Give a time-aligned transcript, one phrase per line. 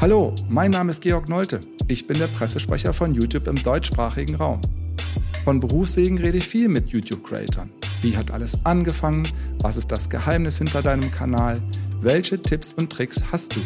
[0.00, 1.60] Hallo, mein Name ist Georg Nolte.
[1.86, 4.62] Ich bin der Pressesprecher von YouTube im deutschsprachigen Raum.
[5.44, 7.70] Von Berufswegen rede ich viel mit YouTube-Creatern.
[8.00, 9.28] Wie hat alles angefangen?
[9.58, 11.60] Was ist das Geheimnis hinter deinem Kanal?
[12.00, 13.60] Welche Tipps und Tricks hast du?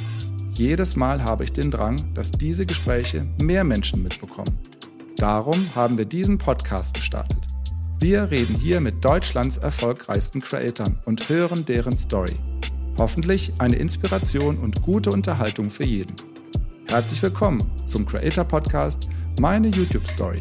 [0.55, 4.59] Jedes Mal habe ich den Drang, dass diese Gespräche mehr Menschen mitbekommen.
[5.16, 7.46] Darum haben wir diesen Podcast gestartet.
[8.01, 12.35] Wir reden hier mit Deutschlands erfolgreichsten Creatoren und hören deren Story.
[12.97, 16.14] Hoffentlich eine Inspiration und gute Unterhaltung für jeden.
[16.87, 19.09] Herzlich willkommen zum Creator Podcast
[19.41, 20.41] Meine YouTube Story.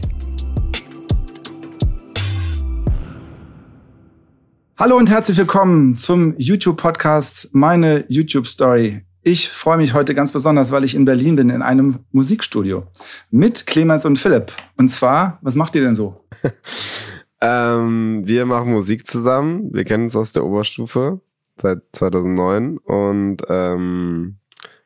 [4.78, 9.02] Hallo und herzlich willkommen zum YouTube Podcast Meine YouTube Story.
[9.24, 12.84] Ich freue mich heute ganz besonders, weil ich in Berlin bin, in einem Musikstudio
[13.32, 14.52] mit Clemens und Philipp.
[14.78, 16.24] Und zwar, was macht ihr denn so?
[17.42, 19.74] ähm, wir machen Musik zusammen.
[19.74, 21.20] Wir kennen uns aus der Oberstufe
[21.64, 24.36] seit 2009 und ähm,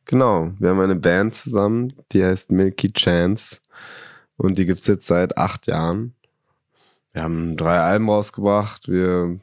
[0.05, 3.61] genau, wir haben eine Band zusammen, die heißt Milky Chance
[4.37, 6.13] und die gibt's jetzt seit acht Jahren.
[7.13, 9.39] Wir haben drei Alben rausgebracht, wir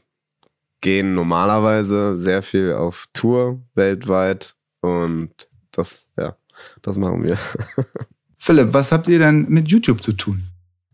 [0.81, 5.33] gehen normalerweise sehr viel auf Tour weltweit und
[5.73, 6.37] das, ja,
[6.83, 7.37] das machen wir.
[8.39, 10.45] Philipp, was habt ihr denn mit YouTube zu tun?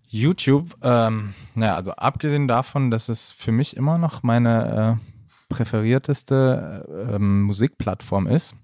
[0.06, 5.09] YouTube, ähm, naja, also abgesehen davon, dass es für mich immer noch meine äh,
[5.50, 8.54] präferierteste ähm, Musikplattform ist,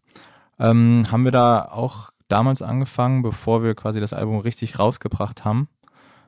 [0.58, 5.68] ähm, haben wir da auch damals angefangen, bevor wir quasi das Album richtig rausgebracht haben,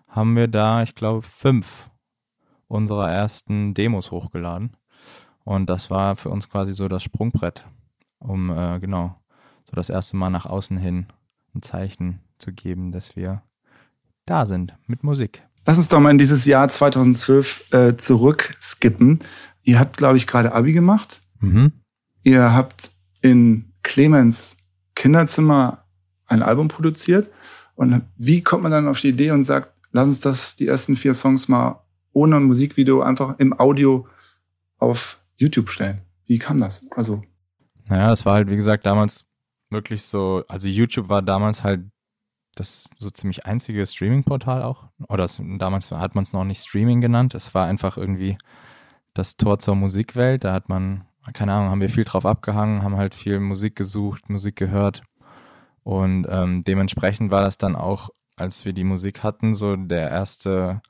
[0.07, 1.89] haben wir da, ich glaube, fünf
[2.67, 4.77] unserer ersten Demos hochgeladen.
[5.45, 7.65] Und das war für uns quasi so das Sprungbrett,
[8.19, 9.17] um äh, genau
[9.65, 11.07] so das erste Mal nach außen hin
[11.55, 13.43] ein Zeichen zu geben, dass wir
[14.27, 15.43] da sind mit Musik.
[15.67, 19.21] Lass uns doch mal in dieses Jahr 2012 äh, zurückskippen.
[19.69, 21.21] Ihr habt, glaube ich, gerade Abi gemacht.
[21.41, 21.73] Mhm.
[22.23, 24.57] Ihr habt in Clemens
[24.95, 25.85] Kinderzimmer
[26.25, 27.31] ein Album produziert.
[27.75, 30.97] Und wie kommt man dann auf die Idee und sagt, lass uns das, die ersten
[30.97, 31.85] vier Songs mal
[32.15, 34.07] ohne ein Musikvideo einfach im Audio
[34.79, 36.01] auf YouTube stellen?
[36.25, 36.87] Wie kam das?
[36.93, 37.23] Also.
[37.91, 39.27] Naja, das war halt, wie gesagt, damals
[39.69, 41.83] wirklich so, also YouTube war damals halt
[42.55, 44.89] das so ziemlich einzige Streaming-Portal auch.
[45.11, 47.35] Oder das, damals hat man es noch nicht Streaming genannt.
[47.35, 48.39] Es war einfach irgendwie
[49.19, 50.45] das Tor zur Musikwelt.
[50.45, 54.31] Da hat man, keine Ahnung, haben wir viel drauf abgehangen, haben halt viel Musik gesucht,
[54.31, 55.03] Musik gehört.
[55.83, 60.81] Und ähm, dementsprechend war das dann auch, als wir die Musik hatten, so der erste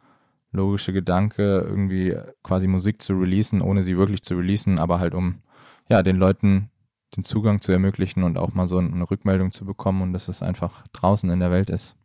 [0.52, 5.42] logische Gedanke, irgendwie quasi Musik zu releasen, ohne sie wirklich zu releasen, aber halt um
[5.88, 6.70] ja den Leuten
[7.16, 10.42] den Zugang zu ermöglichen und auch mal so eine Rückmeldung zu bekommen und dass es
[10.42, 11.96] einfach draußen in der Welt ist.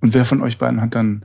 [0.00, 1.24] Und wer von euch beiden hat dann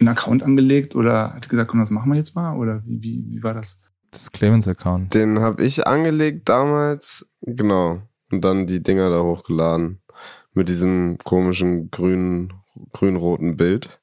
[0.00, 2.56] einen Account angelegt oder hat gesagt, komm, das machen wir jetzt mal?
[2.56, 3.78] Oder wie, wie, wie war das?
[4.10, 5.14] Das Clemens-Account.
[5.14, 8.02] Den habe ich angelegt damals, genau.
[8.30, 10.00] Und dann die Dinger da hochgeladen.
[10.52, 12.52] Mit diesem komischen grünen,
[12.92, 14.00] grün-roten Bild,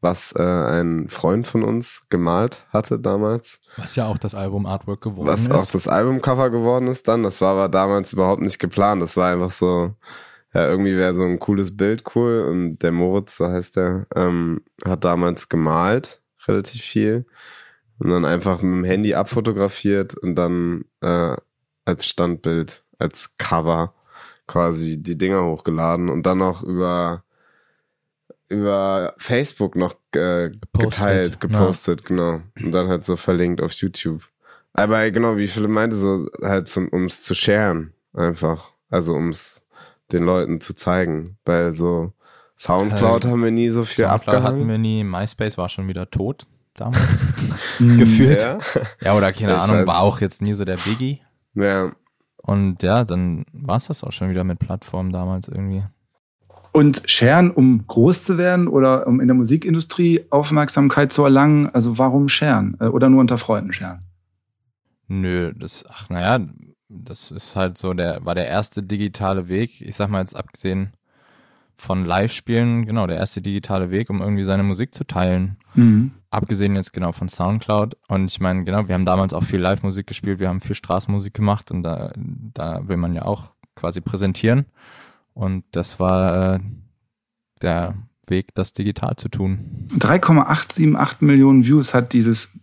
[0.00, 3.60] was äh, ein Freund von uns gemalt hatte damals.
[3.76, 5.50] Was ja auch das Album-Artwork geworden was ist.
[5.50, 7.22] Was auch das Albumcover geworden ist dann.
[7.22, 9.00] Das war aber damals überhaupt nicht geplant.
[9.00, 9.94] Das war einfach so,
[10.54, 12.42] ja, irgendwie wäre so ein cooles Bild cool.
[12.42, 17.26] Und der Moritz, so heißt der, ähm, hat damals gemalt, relativ viel.
[17.98, 21.36] Und dann einfach mit dem Handy abfotografiert und dann äh,
[21.84, 23.94] als Standbild, als Cover
[24.46, 27.24] quasi die Dinger hochgeladen und dann noch über
[28.48, 32.06] über Facebook noch äh, geteilt, gepostet, ja.
[32.06, 32.42] genau.
[32.60, 34.28] Und dann halt so verlinkt auf YouTube.
[34.74, 38.72] Aber genau, wie Philipp meinte, so halt um es zu sharen, einfach.
[38.90, 39.61] Also um es
[40.12, 41.38] den Leuten zu zeigen.
[41.44, 42.12] Weil so
[42.56, 44.60] Soundcloud äh, haben wir nie so viel Soundcloud abgehangen.
[44.60, 45.04] hatten wir nie.
[45.04, 47.26] MySpace war schon wieder tot damals.
[47.78, 48.42] Gefühlt.
[48.42, 48.58] Ja.
[49.00, 49.86] ja, oder keine ich Ahnung, weiß.
[49.86, 51.20] war auch jetzt nie so der Biggie.
[51.54, 51.92] Ja.
[52.36, 55.84] Und ja, dann war es das auch schon wieder mit Plattformen damals irgendwie.
[56.72, 61.68] Und scheren, um groß zu werden oder um in der Musikindustrie Aufmerksamkeit zu erlangen?
[61.68, 62.76] Also warum scheren?
[62.80, 64.00] Äh, oder nur unter Freunden scheren?
[65.06, 66.46] Nö, das, ach naja,
[66.92, 69.80] das ist halt so der, war der erste digitale Weg.
[69.80, 70.92] Ich sag mal jetzt abgesehen
[71.76, 75.56] von Live-Spielen, genau, der erste digitale Weg, um irgendwie seine Musik zu teilen.
[75.74, 76.12] Mhm.
[76.30, 77.96] Abgesehen jetzt genau von Soundcloud.
[78.08, 81.34] Und ich meine, genau, wir haben damals auch viel Live-Musik gespielt, wir haben viel Straßenmusik
[81.34, 84.66] gemacht und da, da will man ja auch quasi präsentieren.
[85.34, 86.60] Und das war äh,
[87.62, 87.94] der
[88.28, 89.84] Weg, das digital zu tun.
[89.98, 92.56] 3,878 Millionen Views hat dieses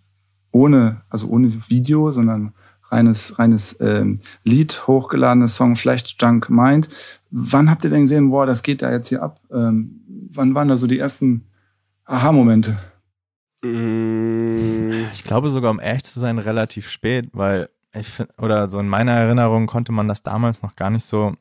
[0.51, 2.53] ohne, also ohne Video, sondern
[2.91, 6.89] reines, reines ähm, Lied, hochgeladenes Song Flash Junk Mind.
[7.31, 9.39] Wann habt ihr denn gesehen, boah, das geht da jetzt hier ab?
[9.51, 10.01] Ähm,
[10.31, 11.45] wann waren da so die ersten
[12.05, 12.77] Aha-Momente?
[13.61, 14.89] Mm.
[15.13, 18.87] Ich glaube sogar, um ehrlich zu sein, relativ spät, weil ich finde, oder so in
[18.87, 21.35] meiner Erinnerung konnte man das damals noch gar nicht so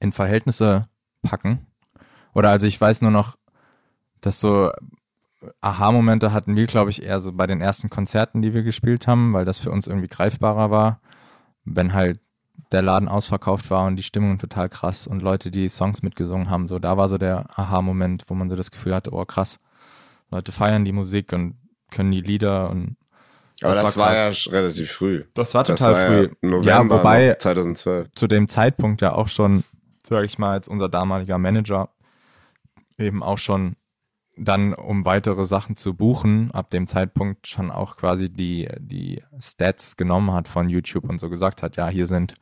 [0.00, 0.88] in Verhältnisse
[1.22, 1.66] packen.
[2.34, 3.36] Oder also ich weiß nur noch,
[4.20, 4.70] dass so
[5.60, 9.32] Aha-Momente hatten wir, glaube ich, eher so bei den ersten Konzerten, die wir gespielt haben,
[9.32, 11.00] weil das für uns irgendwie greifbarer war.
[11.64, 12.20] Wenn halt
[12.72, 16.66] der Laden ausverkauft war und die Stimmung total krass und Leute, die Songs mitgesungen haben,
[16.66, 19.60] so da war so der Aha-Moment, wo man so das Gefühl hatte, oh krass,
[20.30, 21.56] Leute feiern die Musik und
[21.90, 22.96] können die Lieder und
[23.62, 25.24] Aber Das das, war war, ja relativ früh.
[25.34, 26.22] das war Das total war früh.
[26.42, 28.08] Ja, November ja, wobei noch 2012.
[28.14, 29.64] zu dem Zeitpunkt ja auch schon,
[30.02, 31.90] sage ich mal, als unser damaliger Manager
[32.98, 33.76] eben auch schon
[34.36, 39.96] dann, um weitere Sachen zu buchen, ab dem Zeitpunkt schon auch quasi die, die Stats
[39.96, 42.34] genommen hat von YouTube und so gesagt hat, ja, hier sind,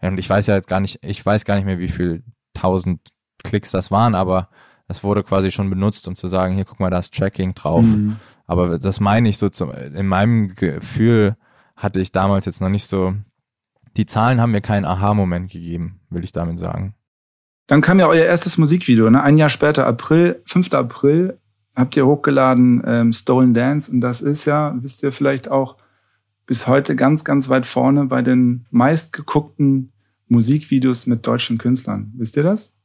[0.00, 3.00] und ich weiß ja jetzt gar nicht, ich weiß gar nicht mehr, wie viel tausend
[3.44, 4.48] Klicks das waren, aber
[4.88, 7.84] das wurde quasi schon benutzt, um zu sagen, hier guck mal, da ist Tracking drauf.
[7.84, 8.16] Mhm.
[8.46, 11.36] Aber das meine ich so zum, in meinem Gefühl
[11.76, 13.14] hatte ich damals jetzt noch nicht so,
[13.96, 16.94] die Zahlen haben mir keinen Aha-Moment gegeben, will ich damit sagen.
[17.66, 19.22] Dann kam ja euer erstes Musikvideo, ne?
[19.22, 20.72] Ein Jahr später, April, 5.
[20.72, 21.38] April,
[21.74, 25.76] habt ihr hochgeladen ähm, Stolen Dance und das ist ja, wisst ihr vielleicht auch,
[26.46, 29.92] bis heute ganz, ganz weit vorne bei den meistgeguckten
[30.28, 32.12] Musikvideos mit deutschen Künstlern.
[32.16, 32.76] Wisst ihr das?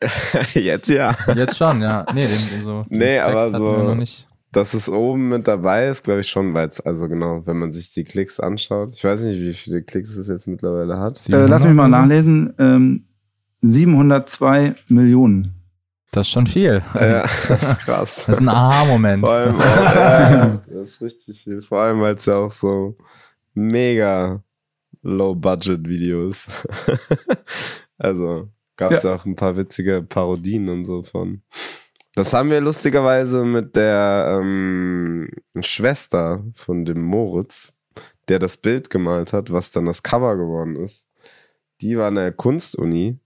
[0.54, 1.16] Jetzt ja.
[1.34, 2.06] Jetzt schon, ja.
[2.14, 4.26] Nee, den, so, den Nee, aber so- Noch nicht.
[4.52, 7.70] Dass es oben mit dabei ist, glaube ich schon, weil es, also genau, wenn man
[7.70, 8.94] sich die Klicks anschaut.
[8.94, 11.28] Ich weiß nicht, wie viele Klicks es jetzt mittlerweile hat.
[11.28, 11.90] Äh, lass mich mal 700?
[11.90, 12.54] nachlesen.
[12.58, 13.04] Ähm,
[13.62, 15.54] 702 Millionen.
[16.10, 16.82] Das ist schon viel.
[16.94, 18.24] Ja, das ist krass.
[18.26, 19.20] Das ist ein Aha-Moment.
[19.20, 21.62] Vor allem auch, ja, das ist richtig viel.
[21.62, 22.96] Vor allem, weil es ja auch so
[23.54, 24.42] mega
[25.02, 26.48] Low-Budget-Video ist.
[27.98, 29.14] also gab es ja.
[29.14, 31.42] auch ein paar witzige Parodien und so von.
[32.14, 35.28] Das haben wir lustigerweise mit der ähm,
[35.60, 37.74] Schwester von dem Moritz,
[38.28, 41.06] der das Bild gemalt hat, was dann das Cover geworden ist.
[41.80, 43.20] Die war an der Kunstuni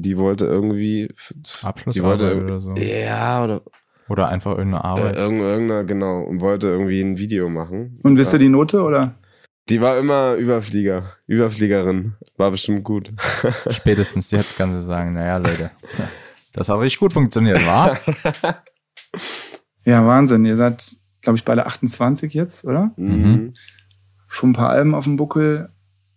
[0.00, 1.08] die wollte irgendwie.
[1.30, 2.74] Die Abschlussarbeit wollte, oder so.
[2.74, 3.62] Ja, oder
[4.08, 5.16] Oder einfach irgendeine äh, Arbeit.
[5.16, 7.98] irgend- irgendeiner, genau, und wollte irgendwie ein Video machen.
[8.02, 9.14] Und wisst ihr die Note oder?
[9.68, 12.14] Die war immer Überflieger, Überfliegerin.
[12.36, 13.12] War bestimmt gut.
[13.70, 15.70] Spätestens jetzt kann sie sagen, naja, Leute,
[16.52, 17.96] das hat richtig gut funktioniert, war?
[19.84, 20.44] Ja, Wahnsinn.
[20.44, 22.92] Ihr seid, glaube ich, beide 28 jetzt, oder?
[22.96, 23.54] Mhm.
[24.28, 25.70] Schon ein paar Alben auf dem Buckel.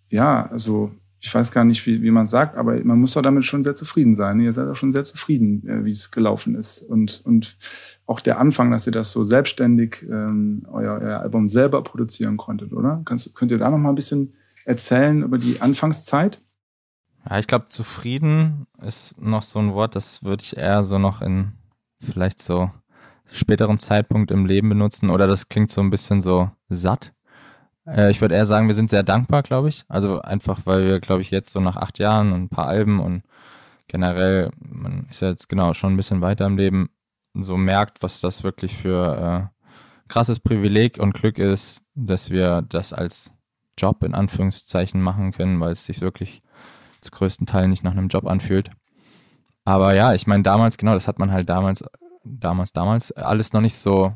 [0.10, 0.92] Ja, also
[1.26, 3.74] ich weiß gar nicht, wie, wie man sagt, aber man muss doch damit schon sehr
[3.74, 4.40] zufrieden sein.
[4.40, 6.84] Ihr seid auch schon sehr zufrieden, äh, wie es gelaufen ist.
[6.84, 7.58] Und, und
[8.06, 12.74] auch der Anfang, dass ihr das so selbstständig ähm, euer, euer Album selber produzieren konntet,
[12.74, 13.02] oder?
[13.06, 14.36] Kannst, könnt ihr da noch mal ein bisschen
[14.66, 16.44] erzählen über die Anfangszeit?
[17.28, 21.24] Ja, ich glaube, zufrieden ist noch so ein Wort, das würde ich eher so noch
[21.24, 21.54] in
[22.00, 22.70] vielleicht so
[23.32, 25.10] späterem Zeitpunkt im Leben benutzen.
[25.10, 27.14] Oder das klingt so ein bisschen so satt.
[27.88, 29.84] Äh, ich würde eher sagen, wir sind sehr dankbar, glaube ich.
[29.88, 33.00] Also einfach, weil wir, glaube ich, jetzt so nach acht Jahren und ein paar Alben
[33.00, 33.24] und
[33.88, 36.90] generell, man ist ja jetzt genau schon ein bisschen weiter im Leben,
[37.34, 39.64] so merkt, was das wirklich für äh,
[40.08, 43.34] krasses Privileg und Glück ist, dass wir das als
[43.78, 46.42] Job in Anführungszeichen machen können, weil es sich wirklich
[47.02, 48.72] zu größten Teilen nicht nach einem Job anfühlt.
[49.66, 51.84] Aber ja, ich meine, damals, genau, das hat man halt damals,
[52.24, 54.14] damals, damals, alles noch nicht so,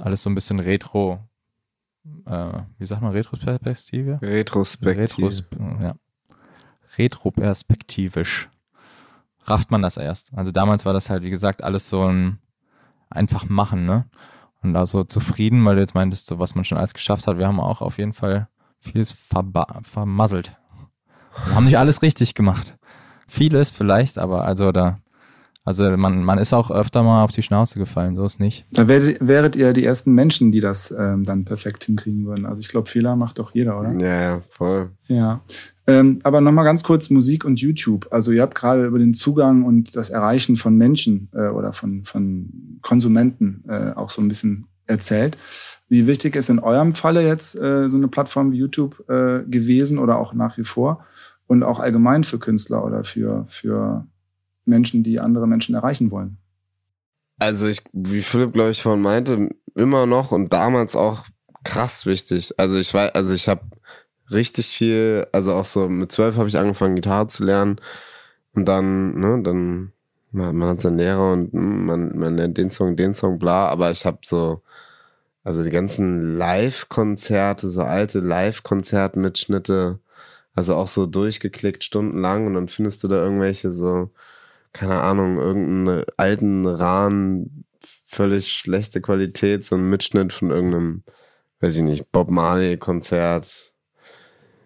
[0.00, 1.20] alles so ein bisschen retro,
[2.26, 4.18] äh, wie sagt man, Retroperspektive?
[4.22, 5.18] Retrospektiv.
[5.18, 5.44] Retros,
[5.80, 5.94] ja.
[6.96, 8.48] Retroperspektivisch
[9.44, 10.32] rafft man das erst.
[10.34, 12.38] Also damals war das halt, wie gesagt, alles so ein
[13.10, 14.04] einfach machen, ne?
[14.62, 17.38] Und da so zufrieden, weil du jetzt meintest, so was man schon alles geschafft hat.
[17.38, 19.12] Wir haben auch auf jeden Fall vieles
[19.82, 20.56] vermasselt.
[21.46, 22.76] Wir haben nicht alles richtig gemacht.
[23.28, 24.98] Vieles vielleicht, aber also da,
[25.68, 28.64] also man, man ist auch öfter mal auf die Schnauze gefallen, so ist nicht.
[28.72, 32.46] Da wäret, wäret ihr die ersten Menschen, die das ähm, dann perfekt hinkriegen würden.
[32.46, 33.92] Also ich glaube, Fehler macht doch jeder, oder?
[34.00, 34.92] Ja, ja, voll.
[35.08, 35.42] Ja.
[35.86, 38.08] Ähm, aber nochmal ganz kurz Musik und YouTube.
[38.10, 42.06] Also ihr habt gerade über den Zugang und das Erreichen von Menschen äh, oder von,
[42.06, 45.36] von Konsumenten äh, auch so ein bisschen erzählt.
[45.90, 49.98] Wie wichtig ist in eurem Falle jetzt äh, so eine Plattform wie YouTube äh, gewesen
[49.98, 51.04] oder auch nach wie vor?
[51.46, 54.06] Und auch allgemein für Künstler oder für, für
[54.68, 56.38] Menschen, die andere Menschen erreichen wollen?
[57.38, 61.26] Also ich, wie Philipp, glaube ich, vorhin meinte, immer noch und damals auch
[61.64, 62.54] krass wichtig.
[62.58, 63.62] Also ich weiß, also ich habe
[64.30, 67.76] richtig viel, also auch so mit zwölf habe ich angefangen, Gitarre zu lernen.
[68.54, 69.92] Und dann, ne, dann,
[70.32, 74.04] man, hat seinen Lehrer und man, man lernt den Song, den Song, bla, aber ich
[74.04, 74.62] habe so,
[75.44, 80.00] also die ganzen Live-Konzerte, so alte Live-Konzertmitschnitte,
[80.54, 84.10] also auch so durchgeklickt stundenlang und dann findest du da irgendwelche so,
[84.72, 87.64] keine Ahnung, irgendeinen alten Rahn,
[88.06, 91.04] völlig schlechte Qualität, so ein Mitschnitt von irgendeinem,
[91.60, 93.72] weiß ich nicht, Bob Marley-Konzert.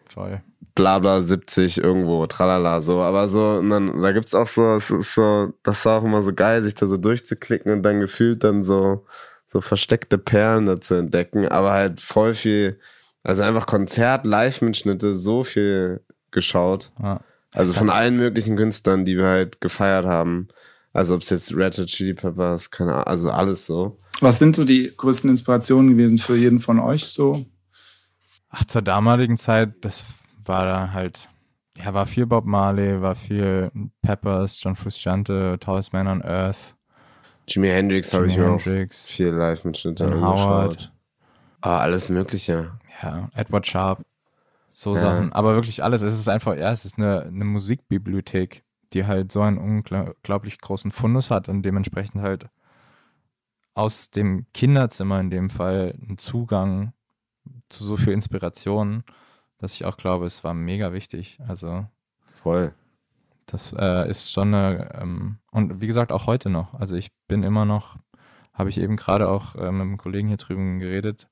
[0.05, 0.43] Voll.
[0.75, 3.01] Blabla 70 irgendwo, tralala, so.
[3.01, 6.23] Aber so, und dann, da gibt's auch so, es ist so, das war auch immer
[6.23, 9.05] so geil, sich da so durchzuklicken und dann gefühlt dann so,
[9.45, 12.81] so versteckte Perlen da zu entdecken, aber halt voll viel,
[13.23, 16.91] also einfach Konzert, Live-Mitschnitte, so viel geschaut.
[17.03, 17.21] Ja.
[17.55, 20.49] Also von allen möglichen Künstlern, die wir halt gefeiert haben.
[20.93, 23.99] Also ob es jetzt Red Hot Chili Peppers, keine Ahnung, also alles so.
[24.21, 27.45] Was sind so die größten Inspirationen gewesen für jeden von euch so?
[28.51, 30.05] Ach, zur damaligen Zeit, das
[30.45, 31.29] war da halt,
[31.79, 33.71] ja, war viel Bob Marley, war viel
[34.03, 36.75] Peppers, John Frusciante, Tallest Man on Earth,
[37.49, 40.37] Jimi Hendrix habe ich Jimi mir auch Hendrix, viel Live-Mitschnitte Dan angeschaut.
[40.47, 40.93] Howard,
[41.63, 42.73] Ah, alles Mögliche.
[43.03, 44.05] ja, Edward Sharp,
[44.73, 45.01] so Ja.
[45.01, 45.33] Sachen.
[45.33, 46.03] Aber wirklich alles.
[46.03, 50.91] Es ist einfach, ja, es ist eine, eine Musikbibliothek, die halt so einen unglaublich großen
[50.91, 52.49] Fundus hat und dementsprechend halt
[53.75, 56.93] aus dem Kinderzimmer in dem Fall einen Zugang
[57.69, 59.05] zu so viel Inspiration,
[59.59, 61.39] dass ich auch glaube, es war mega wichtig.
[61.47, 61.87] Also
[62.35, 62.75] Voll.
[63.47, 66.75] Das äh, ist schon eine, ähm, und wie gesagt, auch heute noch.
[66.75, 67.97] Also ich bin immer noch,
[68.53, 71.29] habe ich eben gerade auch äh, mit einem Kollegen hier drüben geredet.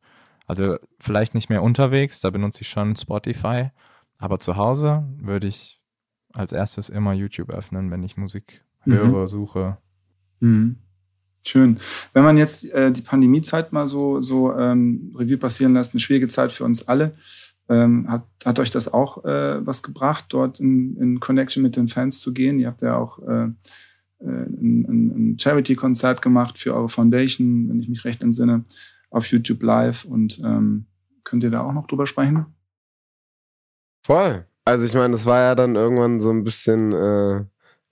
[0.50, 3.70] Also vielleicht nicht mehr unterwegs, da benutze ich schon Spotify,
[4.18, 5.80] aber zu Hause würde ich
[6.32, 8.92] als erstes immer YouTube öffnen, wenn ich Musik Mhm.
[8.94, 9.78] höre, suche.
[10.40, 10.74] Mhm.
[11.46, 11.78] Schön.
[12.14, 16.26] Wenn man jetzt äh, die Pandemiezeit mal so, so ähm, Revue passieren lässt, eine schwierige
[16.26, 17.14] Zeit für uns alle,
[17.68, 21.86] ähm, hat, hat euch das auch äh, was gebracht, dort in, in Connection mit den
[21.86, 22.58] Fans zu gehen?
[22.58, 27.88] Ihr habt ja auch äh, äh, ein, ein Charity-Konzert gemacht für eure Foundation, wenn ich
[27.88, 28.64] mich recht entsinne,
[29.10, 30.04] auf YouTube Live.
[30.04, 30.86] Und ähm,
[31.24, 32.46] könnt ihr da auch noch drüber sprechen?
[34.04, 34.46] Voll.
[34.64, 37.44] Also ich meine, das war ja dann irgendwann so ein bisschen, äh,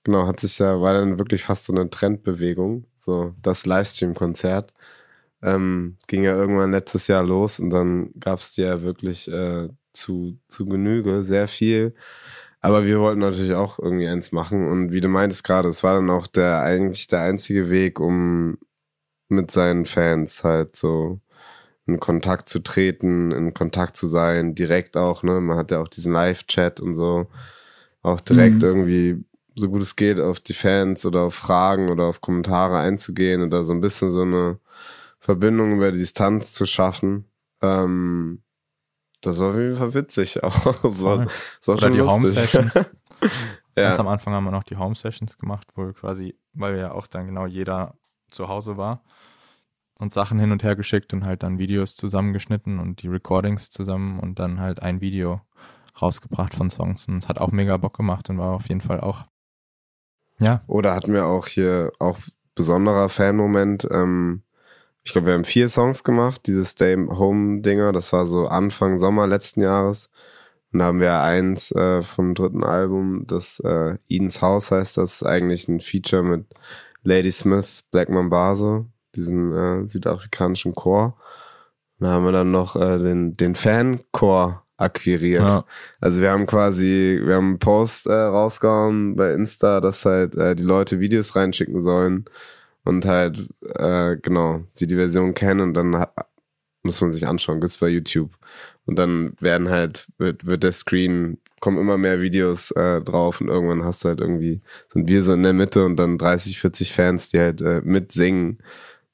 [0.05, 4.73] genau, hat sich ja, war dann wirklich fast so eine Trendbewegung, so das Livestream-Konzert.
[5.43, 9.69] Ähm, ging ja irgendwann letztes Jahr los und dann gab es die ja wirklich äh,
[9.93, 11.95] zu, zu Genüge, sehr viel.
[12.61, 15.95] Aber wir wollten natürlich auch irgendwie eins machen und wie du meintest gerade, es war
[15.95, 18.59] dann auch der eigentlich der einzige Weg, um
[19.28, 21.20] mit seinen Fans halt so
[21.87, 25.40] in Kontakt zu treten, in Kontakt zu sein, direkt auch, ne?
[25.40, 27.26] Man hat ja auch diesen Live-Chat und so.
[28.02, 28.62] Auch direkt Mhm.
[28.62, 33.42] irgendwie, so gut es geht, auf die Fans oder auf Fragen oder auf Kommentare einzugehen
[33.42, 34.58] oder so ein bisschen so eine
[35.18, 37.25] Verbindung über die Distanz zu schaffen.
[37.62, 38.42] Ähm,
[39.20, 40.82] das war auf jeden Fall witzig auch.
[40.82, 42.50] Das war, das war Oder schon die Home lustig.
[42.50, 42.75] Sessions.
[43.75, 43.99] Ganz ja.
[44.00, 47.06] am Anfang haben wir noch die Home Sessions gemacht, wo wir quasi, weil ja auch
[47.06, 47.97] dann genau jeder
[48.30, 49.02] zu Hause war
[49.99, 54.20] und Sachen hin und her geschickt und halt dann Videos zusammengeschnitten und die Recordings zusammen
[54.20, 55.40] und dann halt ein Video
[56.00, 57.06] rausgebracht von Songs.
[57.08, 59.25] Und es hat auch mega Bock gemacht und war auf jeden Fall auch,
[60.40, 62.18] ja, Oder hatten wir auch hier auch
[62.54, 63.88] besonderer Fan-Moment.
[63.90, 64.42] Ähm,
[65.02, 67.92] ich glaube, wir haben vier Songs gemacht, dieses Stay Home Dinger.
[67.92, 70.11] Das war so Anfang Sommer letzten Jahres.
[70.73, 74.99] Und da haben wir eins äh, vom dritten Album, das äh, Edens House heißt.
[74.99, 76.44] Das ist eigentlich ein Feature mit
[77.09, 81.17] Lady Smith, Black Mambazo, diesem äh, südafrikanischen Chor.
[81.99, 85.49] Und da haben wir dann noch äh, den, den Fan-Chor akquiriert.
[85.49, 85.65] ja.
[86.00, 90.55] Also wir haben quasi, wir haben einen Post äh, rausgehauen bei Insta, dass halt äh,
[90.55, 92.27] die Leute Videos reinschicken sollen
[92.85, 96.07] und halt, äh, genau, sie die Version kennen und dann
[96.83, 98.31] muss man sich anschauen, gibt's bei YouTube.
[98.87, 103.49] Und dann werden halt, wird, wird der Screen, kommen immer mehr Videos äh, drauf und
[103.49, 106.93] irgendwann hast du halt irgendwie, sind wir so in der Mitte und dann 30, 40
[106.93, 108.59] Fans, die halt äh, mitsingen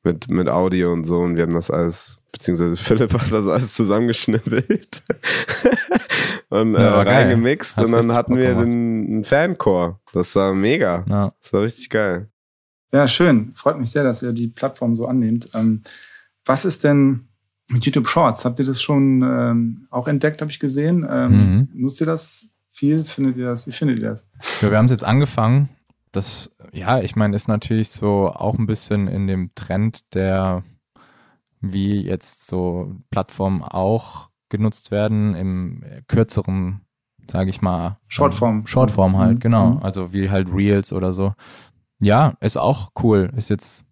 [0.02, 3.74] mit, mit Audio und so und wir haben das alles, beziehungsweise Philipp hat das alles
[3.74, 5.02] zusammengeschnippelt
[6.50, 8.64] und äh, Ja, reingemixt und dann hatten wir gemacht.
[8.66, 10.00] den, einen Fanchor.
[10.12, 11.04] Das war mega.
[11.08, 11.32] ja.
[11.40, 12.28] Das war richtig geil.
[12.92, 13.52] Ja, schön.
[13.54, 15.48] Freut mich sehr, dass ihr die Plattform so annehmt.
[15.54, 15.82] Ähm,
[16.44, 17.28] was ist denn
[17.70, 18.44] mit YouTube Shorts?
[18.44, 21.06] Habt ihr das schon ähm, auch entdeckt, habe ich gesehen?
[21.08, 21.68] Ähm, Mhm.
[21.74, 23.04] Nutzt ihr das viel?
[23.04, 23.66] Findet ihr das?
[23.66, 24.28] Wie findet ihr das?
[24.60, 25.68] Ja, wir haben es jetzt angefangen.
[26.12, 30.62] Das, ja, ich meine, ist natürlich so auch ein bisschen in dem Trend, der
[31.60, 36.82] wie jetzt so Plattformen auch genutzt werden, im kürzeren,
[37.30, 37.98] sage ich mal.
[38.06, 38.58] Shortform.
[38.58, 39.40] ähm, Shortform halt, Mhm.
[39.40, 39.70] genau.
[39.70, 39.82] Mhm.
[39.82, 41.32] Also wie halt Reels oder so.
[42.00, 43.32] Ja, ist auch cool.
[43.34, 43.84] Ist jetzt.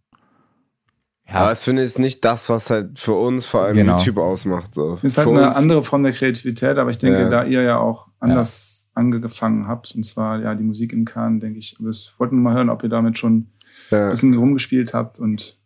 [1.29, 3.97] Ja, Aber es finde ich ist nicht das, was halt für uns vor allem Genau.
[3.97, 4.75] YouTube ausmacht.
[4.75, 4.99] So.
[5.03, 7.29] Ist halt für eine uns, andere Form der Kreativität, aber ich denke, Ja.
[7.29, 11.59] da ihr ja auch anders angefangen habt, und zwar ja die Musik im Kahn, denke
[11.59, 13.53] ich, aber ich wollte nur mal hören, ob ihr damit schon ein
[13.91, 14.09] Ja.
[14.11, 15.59] bisschen rumgespielt habt und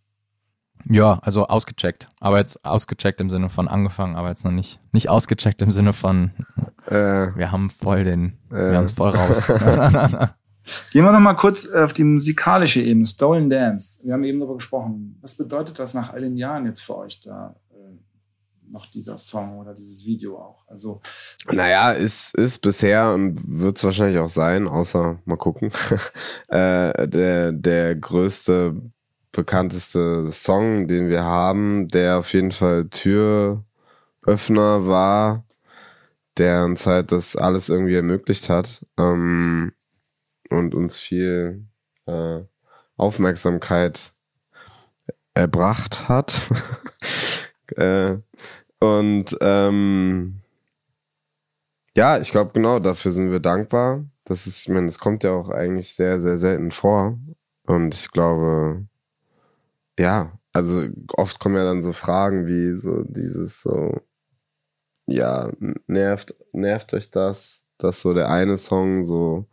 [0.88, 2.10] ja, also ausgecheckt.
[2.20, 4.78] Aber jetzt ausgecheckt im Sinne von angefangen, aber jetzt noch nicht.
[4.92, 6.30] Nicht ausgecheckt im Sinne von,
[6.86, 8.70] Äh, wir haben voll den, Äh.
[8.70, 9.50] wir haben es voll raus.
[10.92, 14.00] Gehen wir noch mal kurz auf die musikalische Ebene, Stolen Dance.
[14.04, 15.16] Wir haben eben darüber gesprochen.
[15.20, 17.76] Was bedeutet das nach all den Jahren jetzt für euch da, äh,
[18.70, 20.66] noch dieser Song oder dieses Video auch.
[20.66, 21.00] Also
[21.50, 25.70] naja, ist, ist bisher und wird es wahrscheinlich auch sein, außer mal gucken,
[26.49, 28.75] äh, der, der größte,
[29.32, 33.62] bekannteste Song, den wir haben, der auf jeden Fall Türöffner
[34.87, 35.44] war,
[36.38, 39.73] der uns halt das alles irgendwie ermöglicht hat ähm,
[40.50, 41.67] und uns viel
[42.07, 42.41] äh,
[42.97, 44.12] Aufmerksamkeit
[45.35, 46.41] erbracht hat.
[47.76, 48.17] äh,
[48.81, 50.41] und ähm,
[51.97, 54.05] ja, ich glaube genau, dafür sind wir dankbar.
[54.25, 57.19] Das ist, ich meine, es kommt ja auch eigentlich sehr, sehr selten vor.
[57.67, 58.87] Und ich glaube,
[59.99, 60.85] ja, also
[61.17, 64.00] oft kommen ja dann so Fragen wie so dieses so,
[65.07, 65.50] ja,
[65.87, 69.47] nervt, nervt euch das, dass so der eine Song so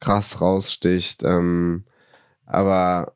[0.00, 1.22] krass raussticht.
[1.22, 1.84] Ähm,
[2.46, 3.14] aber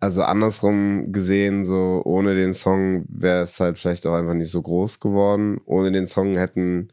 [0.00, 4.62] also andersrum gesehen, so ohne den Song wäre es halt vielleicht auch einfach nicht so
[4.62, 5.60] groß geworden.
[5.66, 6.88] Ohne den Song hätten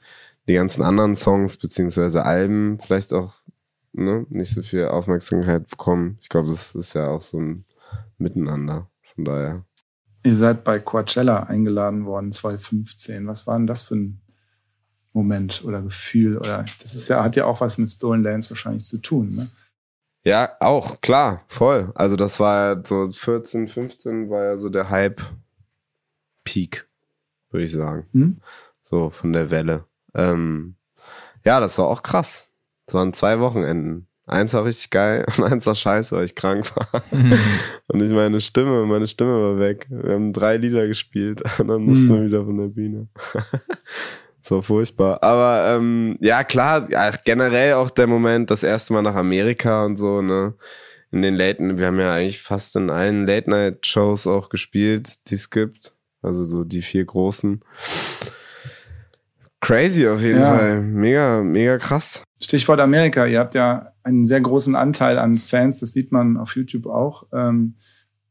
[0.48, 3.36] die ganzen anderen Songs beziehungsweise Alben vielleicht auch
[3.94, 6.18] ne, nicht so viel Aufmerksamkeit bekommen.
[6.22, 7.66] Ich glaube, das ist ja auch so ein
[8.18, 8.90] Miteinander.
[9.16, 9.66] Von daher.
[10.24, 13.28] Ihr seid bei Coachella eingeladen worden 2015.
[13.28, 14.22] Was war denn das für ein
[15.18, 16.38] Moment oder Gefühl?
[16.38, 19.50] Oder das ist ja, hat ja auch was mit Stolen Lands wahrscheinlich zu tun, ne?
[20.24, 21.92] Ja, auch, klar, voll.
[21.96, 25.30] Also das war ja so 14, 15 war ja so der Hype-Peak,
[27.50, 28.08] würde ich sagen.
[28.12, 28.42] Hm?
[28.82, 29.86] So von der Welle.
[30.14, 30.76] Ähm,
[31.46, 32.50] ja, das war auch krass.
[32.88, 34.08] Es waren zwei Wochenenden.
[34.26, 37.02] Eins war richtig geil und eins war scheiße, weil ich krank war.
[37.12, 37.40] Mhm.
[37.88, 39.88] Und ich meine Stimme, meine Stimme war weg.
[39.90, 42.16] Wir haben drei Lieder gespielt und dann mussten mhm.
[42.16, 43.08] wir wieder von der Bühne.
[44.42, 45.22] So furchtbar.
[45.24, 49.98] Aber ähm, ja, klar, ja, generell auch der Moment, das erste Mal nach Amerika und
[49.98, 50.54] so, ne?
[51.12, 55.50] In den Late, wir haben ja eigentlich fast in allen Late-Night-Shows auch gespielt, die es
[55.50, 55.94] gibt.
[56.22, 57.62] Also so die vier großen.
[59.62, 60.58] Crazy auf jeden ja.
[60.58, 60.82] Fall.
[60.82, 62.24] Mega, mega krass.
[62.42, 63.26] Stichwort Amerika.
[63.26, 67.26] Ihr habt ja einen sehr großen Anteil an Fans, das sieht man auf YouTube auch,
[67.34, 67.76] ähm,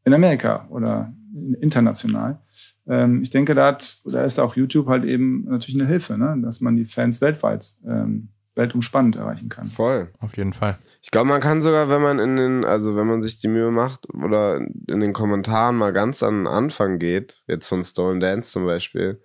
[0.04, 1.12] in Amerika oder
[1.60, 2.40] international
[2.88, 6.38] ähm, ich denke, da, hat, da ist auch YouTube halt eben natürlich eine Hilfe, ne?
[6.42, 9.66] dass man die Fans weltweit, ähm, weltumspannend erreichen kann.
[9.66, 10.10] Voll.
[10.18, 10.78] Auf jeden Fall.
[11.02, 13.70] Ich glaube, man kann sogar, wenn man in den, also wenn man sich die Mühe
[13.70, 18.52] macht oder in den Kommentaren mal ganz an den Anfang geht, jetzt von Stolen Dance
[18.52, 19.20] zum Beispiel,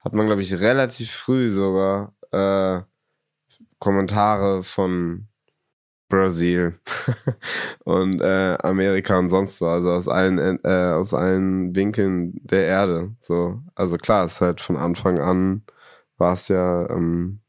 [0.00, 2.80] hat man, glaube ich, relativ früh sogar äh,
[3.78, 5.28] Kommentare von
[6.12, 6.74] Brasil
[7.84, 13.12] und äh, Amerika und sonst was, also aus allen äh, aus allen Winkeln der Erde.
[13.18, 15.62] So, also klar, es ist halt von Anfang an
[16.22, 17.40] war es ja ähm,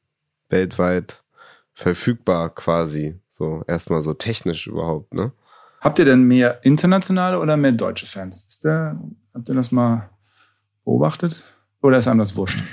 [0.49, 1.23] weltweit
[1.73, 3.19] verfügbar quasi.
[3.27, 5.31] So erstmal so technisch überhaupt, ne?
[5.79, 8.45] Habt ihr denn mehr internationale oder mehr deutsche Fans?
[8.47, 8.99] Ist der,
[9.33, 10.09] habt ihr das mal
[10.85, 11.45] beobachtet?
[11.81, 12.63] Oder ist einem das wurscht?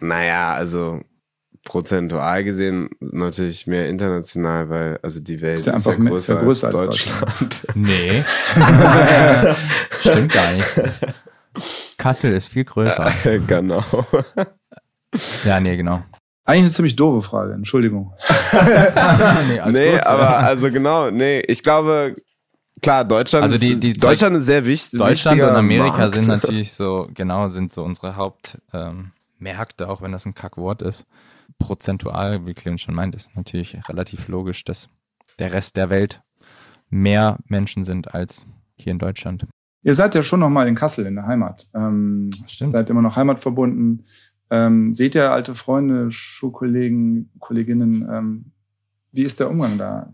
[0.00, 1.00] Naja, also
[1.64, 6.28] prozentual gesehen natürlich mehr international, weil also die Welt ist ja, ist ja größer, ist
[6.28, 7.22] ja größer als, als Deutschland.
[7.22, 7.66] Deutschland.
[7.74, 8.24] Nee.
[10.00, 10.66] Stimmt gar nicht.
[11.98, 13.12] Kassel ist viel größer.
[13.46, 13.84] genau.
[15.44, 16.02] Ja, nee, genau.
[16.44, 18.12] Eigentlich eine ziemlich doofe Frage, Entschuldigung.
[18.52, 22.16] nee, nee aber also genau, nee, ich glaube,
[22.80, 24.98] klar, Deutschland, also die, die ist, Deutschland ist sehr wichtig.
[24.98, 26.14] Deutschland und Amerika Markt.
[26.14, 31.06] sind natürlich so, genau, sind so unsere Hauptmärkte, ähm, auch wenn das ein Kackwort ist
[31.62, 34.88] prozentual, wie Clemens schon meint, ist natürlich relativ logisch, dass
[35.38, 36.22] der Rest der Welt
[36.90, 38.46] mehr Menschen sind als
[38.76, 39.46] hier in Deutschland.
[39.82, 41.66] Ihr seid ja schon noch mal in Kassel in der Heimat.
[41.74, 42.72] Ähm, Stimmt.
[42.72, 44.04] Seid immer noch heimatverbunden.
[44.50, 48.06] Ähm, seht ihr alte Freunde, Schulkollegen, Kolleginnen?
[48.10, 48.52] Ähm,
[49.12, 50.12] wie ist der Umgang da?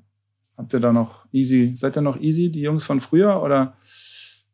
[0.57, 1.73] Habt ihr da noch easy?
[1.75, 3.75] Seid ihr noch easy, die Jungs von früher oder?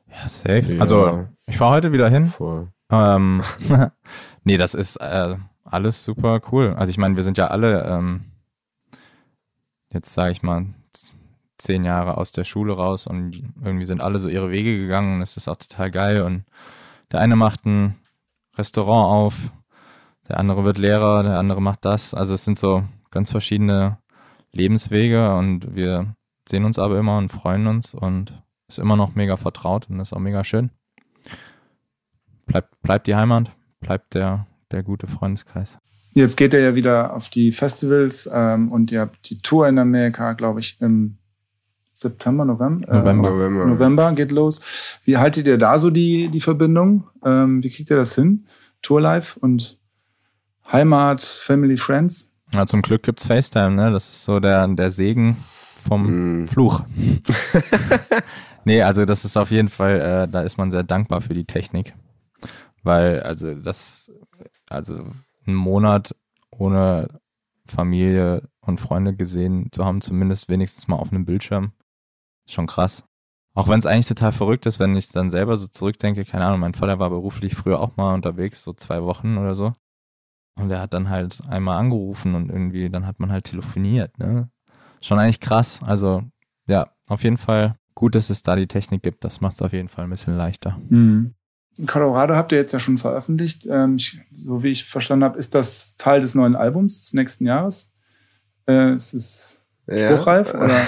[0.09, 0.75] Ja, safe.
[0.75, 0.81] Ja.
[0.81, 2.27] Also ich fahre heute wieder hin.
[2.27, 2.69] Voll.
[2.91, 3.43] Ähm,
[4.45, 6.75] nee, das ist äh, alles super cool.
[6.77, 8.25] Also ich meine, wir sind ja alle ähm,
[9.95, 10.67] jetzt sage ich mal
[11.57, 15.23] zehn Jahre aus der Schule raus und irgendwie sind alle so ihre Wege gegangen und
[15.23, 16.45] es ist auch total geil und
[17.13, 17.97] der eine macht ein
[18.59, 19.53] Restaurant auf,
[20.29, 22.13] der andere wird Lehrer, der andere macht das.
[22.13, 23.99] Also es sind so ganz verschiedene
[24.53, 26.15] Lebenswege und wir
[26.49, 30.13] sehen uns aber immer und freuen uns und ist immer noch mega vertraut und ist
[30.13, 30.71] auch mega schön.
[32.47, 33.51] Bleibt, bleibt die Heimat,
[33.81, 35.79] bleibt der der gute Freundeskreis.
[36.15, 39.79] Jetzt geht er ja wieder auf die Festivals ähm, und ihr habt die Tour in
[39.79, 41.19] Amerika, glaube ich, im
[41.93, 43.31] September, November, äh, November.
[43.31, 43.67] November.
[43.67, 44.61] November geht los.
[45.05, 47.05] Wie haltet ihr da so die, die Verbindung?
[47.25, 48.47] Ähm, wie kriegt ihr das hin?
[48.83, 49.79] Tour live und
[50.71, 52.33] Heimat, Family, Friends?
[52.53, 53.91] Ja, zum Glück gibt's FaceTime, ne?
[53.91, 55.37] Das ist so der, der Segen
[55.87, 56.47] vom mm.
[56.47, 56.85] Fluch.
[58.65, 61.45] nee, also das ist auf jeden Fall, äh, da ist man sehr dankbar für die
[61.45, 61.95] Technik
[62.85, 64.13] Weil, also das,
[64.69, 65.05] also
[65.47, 66.15] einen Monat
[66.51, 67.09] ohne
[67.67, 71.73] Familie und Freunde gesehen zu haben, zumindest wenigstens mal auf einem Bildschirm,
[72.47, 73.05] schon krass.
[73.55, 76.61] Auch wenn es eigentlich total verrückt ist, wenn ich dann selber so zurückdenke, keine Ahnung,
[76.61, 79.73] mein Vater war beruflich früher auch mal unterwegs, so zwei Wochen oder so.
[80.57, 84.51] Und er hat dann halt einmal angerufen und irgendwie, dann hat man halt telefoniert, ne?
[85.01, 85.81] Schon eigentlich krass.
[85.83, 86.23] Also,
[86.67, 89.25] ja, auf jeden Fall gut, dass es da die Technik gibt.
[89.25, 90.81] Das macht es auf jeden Fall ein bisschen leichter.
[90.89, 91.35] Mhm.
[91.87, 93.67] Colorado habt ihr jetzt ja schon veröffentlicht.
[93.69, 97.47] Ähm, ich, so wie ich verstanden habe, ist das Teil des neuen Albums des nächsten
[97.47, 97.93] Jahres.
[98.69, 100.61] Äh, ist es spruchreif ja.
[100.65, 100.81] oder?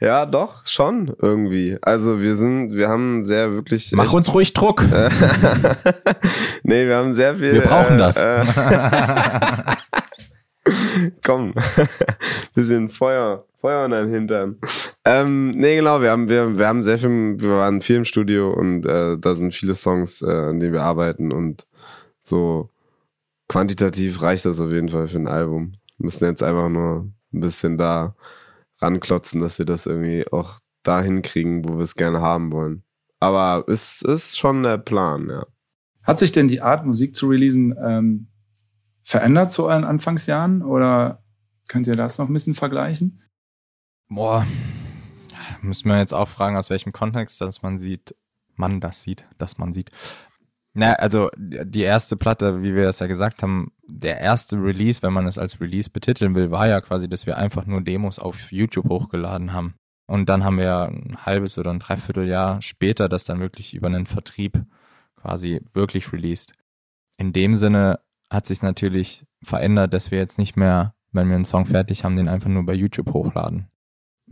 [0.00, 1.78] Ja, doch, schon irgendwie.
[1.80, 3.92] Also wir sind, wir haben sehr wirklich.
[3.92, 4.82] Mach echt, uns ruhig Druck.
[6.62, 7.54] nee, wir haben sehr viel.
[7.54, 8.16] Wir brauchen äh, das.
[8.22, 8.44] Äh,
[11.24, 11.54] komm,
[12.54, 14.58] bisschen Feuer, Feuer deinen Hintern.
[15.06, 18.52] Ähm, nee, genau, wir haben, wir, wir haben sehr viel, wir waren viel im Studio
[18.52, 21.66] und äh, da sind viele Songs, äh, an denen wir arbeiten und
[22.20, 22.68] so
[23.48, 25.72] quantitativ reicht das auf jeden Fall für ein Album.
[25.96, 28.14] Wir müssen jetzt einfach nur ein bisschen da
[28.82, 32.82] ranklotzen, dass wir das irgendwie auch dahin kriegen, wo wir es gerne haben wollen.
[33.18, 35.46] Aber es ist schon der Plan, ja.
[36.02, 38.28] Hat sich denn die Art, Musik zu releasen, ähm,
[39.02, 40.62] verändert zu euren Anfangsjahren?
[40.62, 41.22] Oder
[41.66, 43.22] könnt ihr das noch ein bisschen vergleichen?
[44.08, 44.46] Boah,
[45.62, 48.14] müssen wir jetzt auch fragen, aus welchem Kontext, dass man sieht,
[48.56, 49.90] man das sieht, dass man sieht.
[50.74, 55.12] Na, also die erste Platte, wie wir es ja gesagt haben, der erste Release, wenn
[55.12, 58.50] man es als Release betiteln will, war ja quasi, dass wir einfach nur Demos auf
[58.50, 59.74] YouTube hochgeladen haben.
[60.06, 64.06] Und dann haben wir ein halbes oder ein Dreivierteljahr später das dann wirklich über einen
[64.06, 64.64] Vertrieb
[65.16, 66.54] quasi wirklich released.
[67.16, 71.44] In dem Sinne hat sich natürlich verändert, dass wir jetzt nicht mehr, wenn wir einen
[71.44, 73.68] Song fertig haben, den einfach nur bei YouTube hochladen.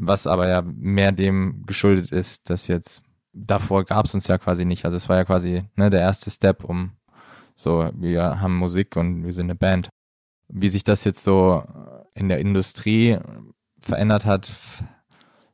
[0.05, 4.65] Was aber ja mehr dem geschuldet ist, dass jetzt davor gab es uns ja quasi
[4.65, 4.85] nicht.
[4.85, 6.91] Also es war ja quasi ne, der erste Step, um
[7.55, 9.91] so, wir haben Musik und wir sind eine Band.
[10.49, 11.63] Wie sich das jetzt so
[12.17, 13.19] in der Industrie
[13.79, 14.51] verändert hat,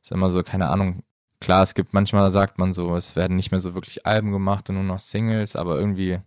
[0.01, 1.03] ist immer so, keine Ahnung.
[1.39, 4.67] Klar, es gibt manchmal, sagt man so, es werden nicht mehr so wirklich Alben gemacht
[4.69, 6.19] und nur noch Singles, aber irgendwie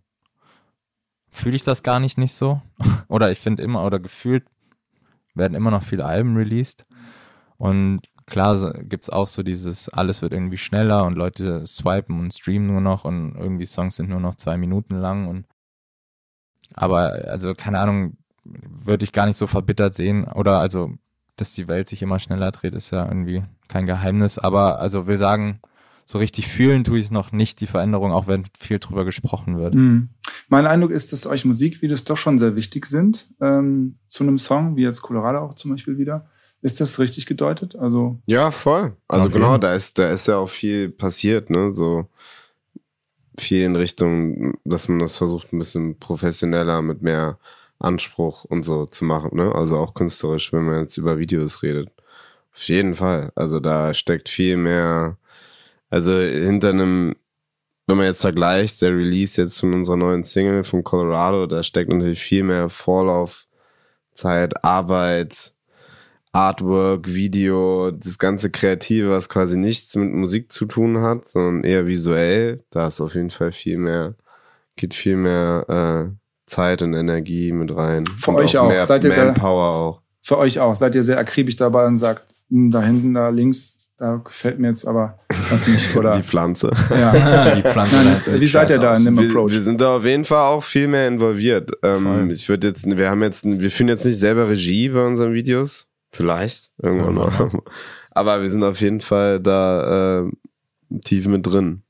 [1.29, 2.61] fühle ich das gar nicht nicht so.
[3.09, 4.45] oder ich finde immer, oder gefühlt
[5.35, 6.85] werden immer noch viele Alben released.
[7.57, 12.67] Und klar gibt's auch so dieses, alles wird irgendwie schneller und Leute swipen und streamen
[12.67, 15.45] nur noch und irgendwie Songs sind nur noch zwei Minuten lang und
[16.75, 20.93] aber also keine Ahnung, würde ich gar nicht so verbittert sehen oder also,
[21.35, 25.17] dass die Welt sich immer schneller dreht, ist ja irgendwie kein Geheimnis, aber also will
[25.17, 25.59] sagen,
[26.05, 29.73] so richtig fühlen tue ich noch nicht die Veränderung, auch wenn viel drüber gesprochen wird.
[29.73, 30.09] Mhm.
[30.49, 34.75] Mein Eindruck ist, dass euch Musikvideos doch schon sehr wichtig sind ähm, zu einem Song,
[34.75, 36.29] wie jetzt Colorado auch zum Beispiel wieder.
[36.63, 37.75] Ist das richtig gedeutet?
[37.75, 38.95] Also ja, voll.
[39.09, 39.33] Also okay.
[39.33, 41.71] genau, da ist da ist ja auch viel passiert, ne?
[41.71, 42.07] So
[43.37, 47.37] viel in Richtung, dass man das versucht, ein bisschen professioneller mit mehr
[47.79, 49.53] Anspruch und so zu machen, ne?
[49.53, 51.89] Also auch künstlerisch, wenn man jetzt über Videos redet.
[52.53, 53.33] Auf jeden Fall.
[53.35, 55.17] Also da steckt viel mehr,
[55.89, 57.15] also hinter einem,
[57.87, 61.91] wenn man jetzt vergleicht, der Release jetzt von unserer neuen Single von Colorado, da steckt
[61.91, 65.52] natürlich viel mehr Vorlaufzeit, Arbeit,
[66.33, 71.85] Artwork, Video, das ganze Kreative, was quasi nichts mit Musik zu tun hat, sondern eher
[71.85, 74.15] visuell, da ist auf jeden Fall viel mehr,
[74.75, 76.15] geht viel mehr äh,
[76.47, 78.05] Zeit und Energie mit rein.
[78.19, 78.67] Für und euch auch.
[78.67, 80.01] Mehr, Seid ihr Manpower auch.
[80.23, 80.73] Für euch auch.
[80.73, 84.69] Seid ihr sehr akribisch dabei und sagt, hm, da hinten, da links, da gefällt mir
[84.69, 85.19] jetzt aber
[85.51, 86.13] was nicht, oder?
[86.13, 86.71] Die Pflanze.
[86.89, 87.95] Ja, die Pflanze.
[87.95, 89.51] Nein, das, wie seid ihr da in dem Approach?
[89.51, 91.71] Wir, wir, sind da auf jeden Fall auch viel mehr involviert.
[91.83, 95.33] Ähm, ich würde jetzt, wir haben jetzt, wir führen jetzt nicht selber Regie bei unseren
[95.33, 95.87] Videos.
[96.13, 97.61] Vielleicht, irgendwann ja, mal.
[98.11, 100.31] Aber wir sind auf jeden Fall da äh,
[101.03, 101.81] tief mit drin.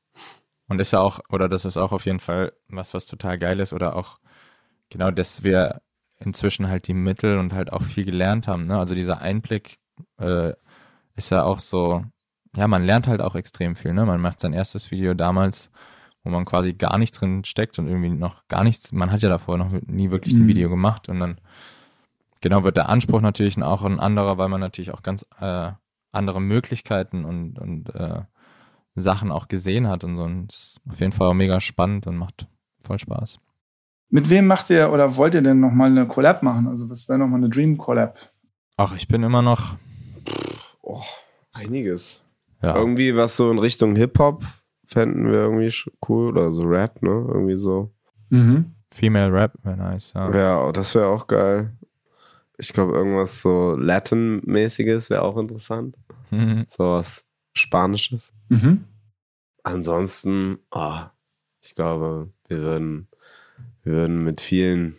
[0.70, 3.60] Und ist ja auch, oder das ist auch auf jeden Fall was, was total geil
[3.60, 4.20] ist, oder auch
[4.90, 5.82] genau, dass wir
[6.20, 8.66] inzwischen halt die Mittel und halt auch viel gelernt haben.
[8.66, 8.80] Ne?
[8.80, 9.80] Also dieser Einblick
[10.20, 10.54] äh,
[11.16, 12.04] ist ja auch so,
[12.56, 13.94] ja, man lernt halt auch extrem viel.
[13.94, 14.06] Ne?
[14.06, 15.70] Man macht sein erstes Video damals,
[16.24, 19.28] wo man quasi gar nicht drin steckt und irgendwie noch gar nichts, man hat ja
[19.28, 20.48] davor noch nie wirklich ein mhm.
[20.48, 21.42] Video gemacht und dann
[22.44, 25.72] genau wird der Anspruch natürlich auch ein anderer, weil man natürlich auch ganz äh,
[26.12, 28.22] andere Möglichkeiten und, und äh,
[28.94, 30.24] Sachen auch gesehen hat und so.
[30.24, 32.48] Und ist auf jeden Fall auch mega spannend und macht
[32.80, 33.40] voll Spaß.
[34.10, 36.68] Mit wem macht ihr oder wollt ihr denn nochmal eine Collab machen?
[36.68, 38.18] Also was wäre nochmal eine Dream Collab?
[38.78, 39.76] Ach, ich bin immer noch.
[40.82, 41.02] Oh,
[41.56, 42.24] einiges.
[42.62, 42.76] Ja.
[42.76, 44.44] Irgendwie was so in Richtung Hip-Hop
[44.86, 45.74] fänden wir irgendwie
[46.08, 47.10] cool oder so Rap, ne?
[47.10, 47.92] Irgendwie so.
[48.30, 48.76] Mhm.
[48.92, 50.30] Female Rap wäre nice, ja.
[50.36, 51.72] Ja, das wäre auch geil.
[52.58, 55.96] Ich glaube, irgendwas so Latin-mäßiges wäre auch interessant.
[56.32, 56.66] Mhm.
[56.68, 58.34] So was Spanisches.
[58.50, 58.86] Mhm.
[59.64, 61.02] Ansonsten, oh,
[61.64, 63.08] ich glaube, wir würden,
[63.84, 64.98] wir würden mit vielen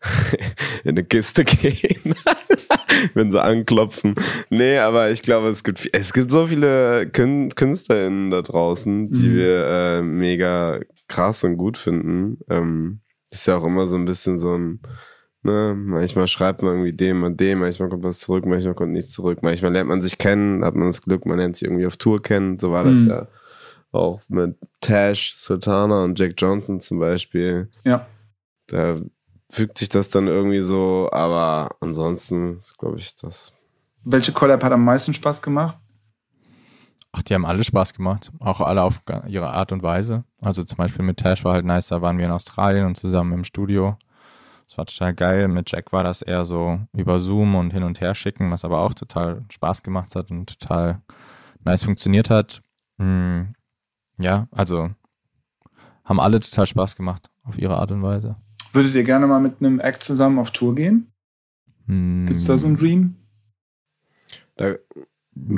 [0.84, 2.14] in eine Kiste gehen,
[3.14, 4.14] wenn sie anklopfen.
[4.50, 9.34] Nee, aber ich glaube, es gibt, es gibt so viele KünstlerInnen da draußen, die mhm.
[9.34, 12.38] wir äh, mega krass und gut finden.
[12.48, 13.00] Ähm,
[13.30, 14.80] ist ja auch immer so ein bisschen so ein,
[15.42, 19.12] ne, manchmal schreibt man irgendwie dem und dem, manchmal kommt was zurück, manchmal kommt nichts
[19.12, 21.96] zurück, manchmal lernt man sich kennen, hat man das Glück, man lernt sich irgendwie auf
[21.96, 22.58] Tour kennen.
[22.58, 23.08] So war das mhm.
[23.08, 23.28] ja
[23.92, 27.68] auch mit Tash, Sultana und Jack Johnson zum Beispiel.
[27.84, 28.06] Ja.
[28.66, 29.00] Da
[29.50, 33.52] fügt sich das dann irgendwie so, aber ansonsten glaube ich das.
[34.04, 35.78] Welche Collab hat am meisten Spaß gemacht?
[37.12, 38.30] Ach, die haben alle Spaß gemacht.
[38.38, 40.24] Auch alle auf ihre Art und Weise.
[40.40, 43.32] Also zum Beispiel mit Tash war halt nice, da waren wir in Australien und zusammen
[43.32, 43.96] im Studio.
[44.78, 45.48] War total geil.
[45.48, 48.78] Mit Jack war das eher so über Zoom und hin und her schicken, was aber
[48.78, 51.02] auch total Spaß gemacht hat und total
[51.64, 52.62] nice funktioniert hat.
[52.98, 53.54] Hm,
[54.18, 54.90] ja, also
[56.04, 58.36] haben alle total Spaß gemacht auf ihre Art und Weise.
[58.72, 61.12] Würdet ihr gerne mal mit einem Act zusammen auf Tour gehen?
[61.86, 62.26] Hm.
[62.26, 63.16] Gibt es da so einen Dream?
[64.54, 64.74] Da,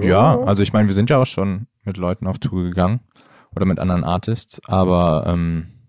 [0.00, 3.00] ja, also ich meine, wir sind ja auch schon mit Leuten auf Tour gegangen
[3.54, 5.79] oder mit anderen Artists, aber ähm,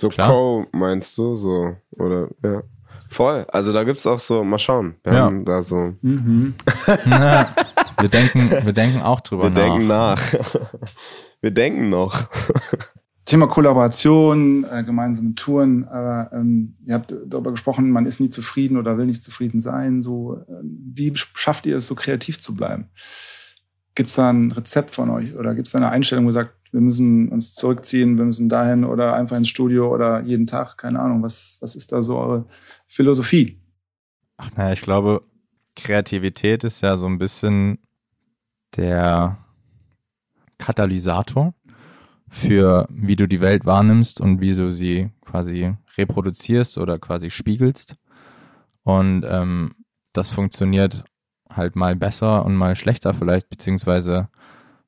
[0.00, 0.28] so klar.
[0.28, 2.62] Co meinst du so oder ja.
[3.08, 3.46] Voll.
[3.48, 4.96] Also da gibt's auch so, mal schauen.
[5.04, 5.20] Wir ja.
[5.20, 5.94] haben da so.
[6.02, 6.54] Mhm.
[7.06, 7.54] ja,
[8.00, 9.60] wir denken, wir denken auch drüber wir nach.
[9.60, 10.32] Wir denken nach.
[11.40, 12.28] wir denken noch.
[13.24, 18.76] Thema Kollaboration, äh, gemeinsame Touren, aber ähm, ihr habt darüber gesprochen, man ist nie zufrieden
[18.76, 20.02] oder will nicht zufrieden sein.
[20.02, 22.90] So, äh, wie schafft ihr es, so kreativ zu bleiben?
[23.94, 26.32] Gibt es da ein Rezept von euch oder gibt es da eine Einstellung, wo ihr
[26.32, 30.76] sagt, wir müssen uns zurückziehen, wir müssen dahin oder einfach ins Studio oder jeden Tag,
[30.76, 32.46] keine Ahnung, was, was ist da so eure
[32.88, 33.60] Philosophie?
[34.36, 35.22] Ach naja, ich glaube,
[35.76, 37.78] Kreativität ist ja so ein bisschen
[38.76, 39.38] der
[40.58, 41.54] Katalysator
[42.28, 47.96] für wie du die Welt wahrnimmst und wie du sie quasi reproduzierst oder quasi spiegelst.
[48.82, 49.74] Und ähm,
[50.12, 51.04] das funktioniert
[51.56, 54.28] halt mal besser und mal schlechter vielleicht, beziehungsweise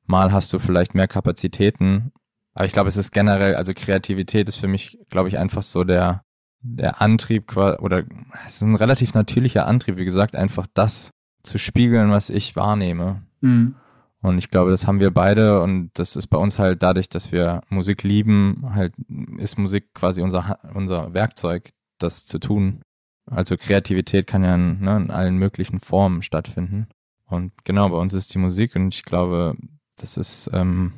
[0.05, 2.11] mal hast du vielleicht mehr Kapazitäten.
[2.53, 5.83] Aber ich glaube, es ist generell, also Kreativität ist für mich, glaube ich, einfach so
[5.83, 6.23] der,
[6.61, 8.03] der Antrieb oder
[8.45, 11.11] es ist ein relativ natürlicher Antrieb, wie gesagt, einfach das
[11.43, 13.23] zu spiegeln, was ich wahrnehme.
[13.41, 13.75] Mhm.
[14.21, 17.31] Und ich glaube, das haben wir beide und das ist bei uns halt dadurch, dass
[17.31, 18.93] wir Musik lieben, halt
[19.37, 22.81] ist Musik quasi unser, unser Werkzeug, das zu tun.
[23.29, 26.87] Also Kreativität kann ja in, ne, in allen möglichen Formen stattfinden.
[27.25, 29.55] Und genau, bei uns ist die Musik und ich glaube,
[29.97, 30.93] das ist ähm,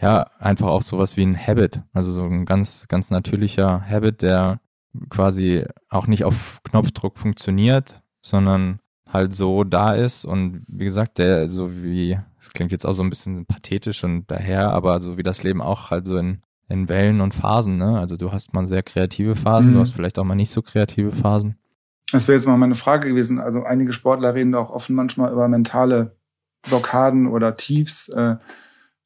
[0.00, 4.60] ja einfach auch sowas wie ein Habit, also so ein ganz, ganz natürlicher Habit, der
[5.08, 8.80] quasi auch nicht auf Knopfdruck funktioniert, sondern
[9.12, 13.02] halt so da ist und wie gesagt, der so wie, das klingt jetzt auch so
[13.02, 16.88] ein bisschen pathetisch und daher, aber so wie das Leben auch halt so in, in
[16.88, 17.98] Wellen und Phasen, ne?
[17.98, 19.74] Also du hast mal sehr kreative Phasen, mhm.
[19.74, 21.56] du hast vielleicht auch mal nicht so kreative Phasen.
[22.12, 23.38] Das wäre jetzt mal meine Frage gewesen.
[23.38, 26.16] Also einige Sportler reden auch offen manchmal über mentale
[26.62, 28.08] Blockaden oder Tiefs.
[28.08, 28.36] Äh,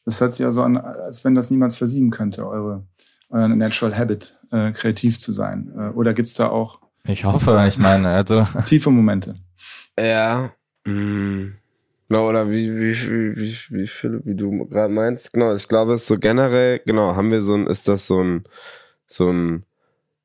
[0.04, 2.86] das hört sich ja so an, als wenn das niemals versiegen könnte, eure,
[3.30, 5.72] euer Natural Habit, äh, kreativ zu sein.
[5.76, 8.46] Äh, oder gibt's da auch ich hoffe, ich meine, also.
[8.64, 9.36] Tiefe Momente.
[9.98, 10.52] Ja.
[10.86, 11.52] Mh.
[12.08, 12.94] Genau, oder wie, wie,
[13.36, 15.32] wie, wie, wie, wie du gerade meinst.
[15.32, 18.22] Genau, ich glaube, es ist so generell, genau, haben wir so ein, ist das so
[18.22, 18.44] ein,
[19.06, 19.64] so ein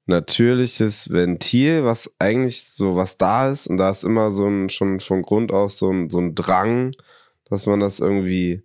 [0.06, 5.00] natürliches Ventil, was eigentlich so was da ist und da ist immer so ein, schon
[5.00, 6.92] von Grund aus so ein, so ein Drang,
[7.46, 8.63] dass man das irgendwie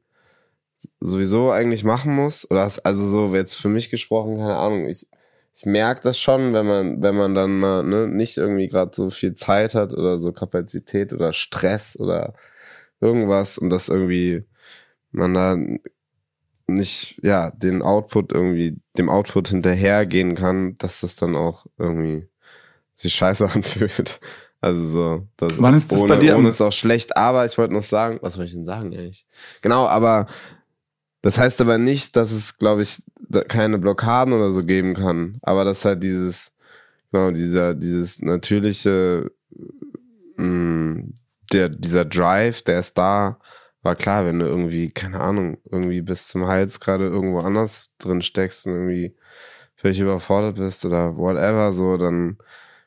[1.01, 2.51] sowieso eigentlich machen muss.
[2.51, 5.07] Oder ist also so, jetzt für mich gesprochen, keine Ahnung, ich,
[5.55, 9.11] ich merke das schon, wenn man, wenn man dann mal ne, nicht irgendwie gerade so
[9.11, 12.35] viel Zeit hat oder so Kapazität oder Stress oder
[13.05, 14.45] irgendwas und das irgendwie
[15.13, 15.57] man da
[16.67, 22.27] nicht, ja, den Output irgendwie, dem Output hinterhergehen kann, dass das dann auch irgendwie
[22.95, 24.21] sich scheiße anfühlt.
[24.61, 26.39] Also so, das Wann ist das ohne, bei dir?
[26.39, 29.27] Ohne ist auch schlecht, aber ich wollte noch sagen, was soll ich denn sagen eigentlich?
[29.61, 30.27] Genau, aber
[31.21, 33.03] das heißt aber nicht, dass es, glaube ich,
[33.49, 35.39] keine Blockaden oder so geben kann.
[35.43, 36.53] Aber das halt dieses,
[37.13, 39.31] genau, dieser, dieses natürliche,
[40.37, 41.15] mh, mm,
[41.53, 43.39] der, dieser Drive, der ist da,
[43.83, 48.23] war klar, wenn du irgendwie, keine Ahnung, irgendwie bis zum Hals gerade irgendwo anders drin
[48.23, 49.17] steckst und irgendwie
[49.77, 52.39] völlig überfordert bist oder whatever, so, dann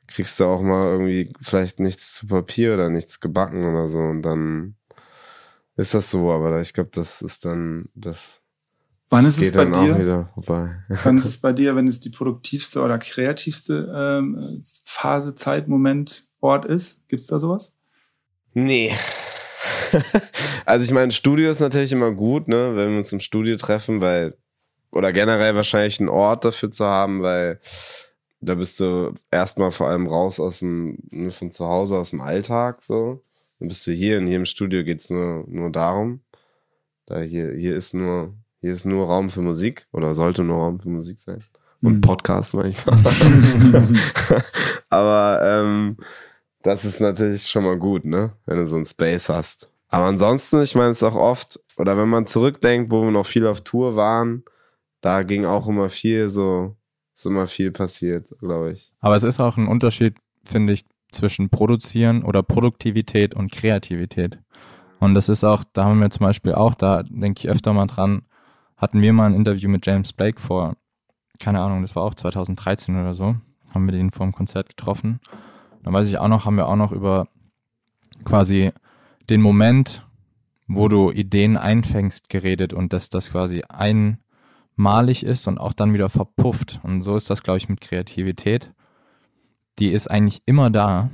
[0.08, 4.24] kriegst du auch mal irgendwie vielleicht nichts zu Papier oder nichts gebacken oder so und
[4.24, 4.76] dann
[5.78, 8.42] ist das so, aber ich glaube, das ist dann das.
[9.10, 10.28] Wann ist es bei dir?
[11.04, 16.28] Wann ist es bei dir, wenn es die produktivste oder kreativste ähm, Phase, Zeit, Moment,
[16.40, 17.08] Ort ist?
[17.08, 17.77] Gibt es da sowas?
[18.58, 18.92] Nee.
[20.66, 24.02] also ich meine, Studio ist natürlich immer gut, ne, wenn wir uns im Studio treffen,
[24.02, 24.36] weil
[24.92, 27.60] oder generell wahrscheinlich einen Ort dafür zu haben, weil
[28.42, 32.22] da bist du erstmal vor allem raus aus dem, ne, von zu Hause, aus dem
[32.22, 33.24] Alltag, so.
[33.60, 36.22] Dann bist du hier und hier im Studio geht's nur, nur darum.
[37.06, 40.80] Da hier, hier ist nur, hier ist nur Raum für Musik oder sollte nur Raum
[40.80, 41.44] für Musik sein.
[41.84, 42.02] Und Mhm.
[42.02, 42.98] Podcasts manchmal.
[44.90, 45.98] Aber ähm,
[46.64, 48.34] das ist natürlich schon mal gut, ne?
[48.46, 49.70] Wenn du so einen Space hast.
[49.90, 53.48] Aber ansonsten, ich meine es auch oft, oder wenn man zurückdenkt, wo wir noch viel
[53.48, 54.44] auf Tour waren,
[55.02, 56.76] da ging auch immer viel so,
[57.16, 58.94] ist immer viel passiert, glaube ich.
[59.00, 64.40] Aber es ist auch ein Unterschied, finde ich, zwischen Produzieren oder Produktivität und Kreativität.
[65.00, 67.86] Und das ist auch, da haben wir zum Beispiel auch, da denke ich öfter mal
[67.86, 68.24] dran,
[68.76, 70.76] hatten wir mal ein Interview mit James Blake vor,
[71.40, 73.36] keine Ahnung, das war auch 2013 oder so,
[73.74, 75.20] haben wir den vor dem Konzert getroffen.
[75.88, 77.30] Dann weiß ich auch noch, haben wir auch noch über
[78.26, 78.72] quasi
[79.30, 80.06] den Moment,
[80.68, 86.10] wo du Ideen einfängst, geredet und dass das quasi einmalig ist und auch dann wieder
[86.10, 86.82] verpufft.
[86.84, 88.74] Und so ist das, glaube ich, mit Kreativität.
[89.80, 91.10] Die ist eigentlich immer da,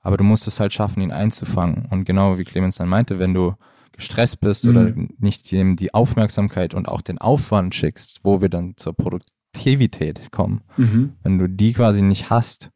[0.00, 1.86] aber du musst es halt schaffen, ihn einzufangen.
[1.90, 3.54] Und genau wie Clemens dann meinte, wenn du
[3.90, 8.76] gestresst bist oder nicht dem die Aufmerksamkeit und auch den Aufwand schickst, wo wir dann
[8.76, 11.14] zur Produktivität kommen, Mhm.
[11.24, 12.70] wenn du die quasi nicht hast,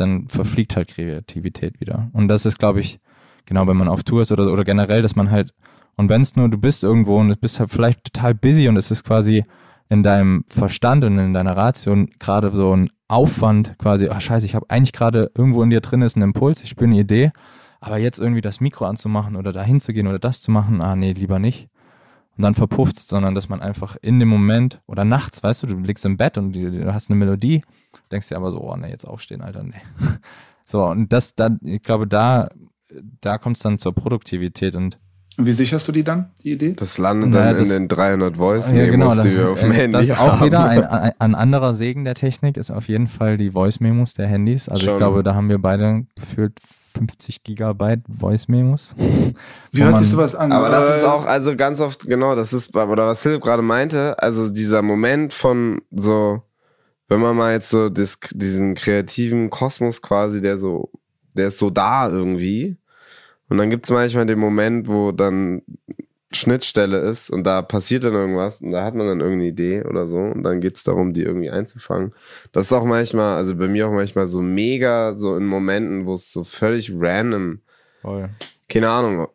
[0.00, 2.10] dann verfliegt halt Kreativität wieder.
[2.12, 3.00] Und das ist, glaube ich,
[3.44, 5.54] genau, wenn man auf Tour ist oder, oder generell, dass man halt,
[5.96, 8.90] und wenn es nur, du bist irgendwo und bist halt vielleicht total busy und es
[8.90, 9.44] ist quasi
[9.88, 14.54] in deinem Verstand und in deiner Ration gerade so ein Aufwand, quasi, ach scheiße, ich
[14.54, 17.30] habe eigentlich gerade irgendwo in dir drin ist ein Impuls, ich spüre eine Idee,
[17.80, 20.96] aber jetzt irgendwie das Mikro anzumachen oder dahin zu gehen oder das zu machen, ah
[20.96, 21.68] nee, lieber nicht.
[22.36, 25.78] Und dann verpufft's, sondern dass man einfach in dem Moment oder nachts, weißt du, du
[25.78, 27.62] liegst im Bett und du, du hast eine Melodie,
[28.12, 29.74] denkst dir aber so, oh nee, jetzt aufstehen, Alter, nee.
[30.68, 32.48] So, und das, da, ich glaube, da,
[33.20, 34.98] da kommt's dann zur Produktivität und
[35.38, 36.72] wie sicherst du die dann, die Idee?
[36.72, 39.50] Das landet Naja, dann in das- den 300 Voice Ja, genau, Memos, das, die wir
[39.50, 40.46] auf dem äh, Handy das ist auch haben.
[40.46, 44.26] wieder ein, ein, ein anderer Segen der Technik, ist auf jeden Fall die Voice-Memos der
[44.28, 44.68] Handys.
[44.68, 44.92] Also Schon.
[44.94, 46.58] ich glaube, da haben wir beide gefühlt
[46.98, 48.94] 50 Gigabyte Voice-Memos.
[49.72, 50.52] Wie Wo hört sich sowas an?
[50.52, 53.62] Aber das Äh, ist auch, also ganz oft, genau, das ist, oder was Philipp gerade
[53.62, 56.42] meinte, also dieser Moment von so,
[57.08, 60.90] wenn man mal jetzt so dis, diesen kreativen Kosmos quasi, der so,
[61.34, 62.76] der ist so da irgendwie.
[63.48, 65.62] Und dann gibt's manchmal den Moment, wo dann
[66.32, 70.06] Schnittstelle ist und da passiert dann irgendwas und da hat man dann irgendeine Idee oder
[70.06, 72.12] so und dann geht's darum, die irgendwie einzufangen.
[72.52, 76.14] Das ist auch manchmal, also bei mir auch manchmal so mega, so in Momenten, wo
[76.14, 77.60] es so völlig random
[78.02, 78.28] Voll.
[78.68, 79.28] keine Ahnung,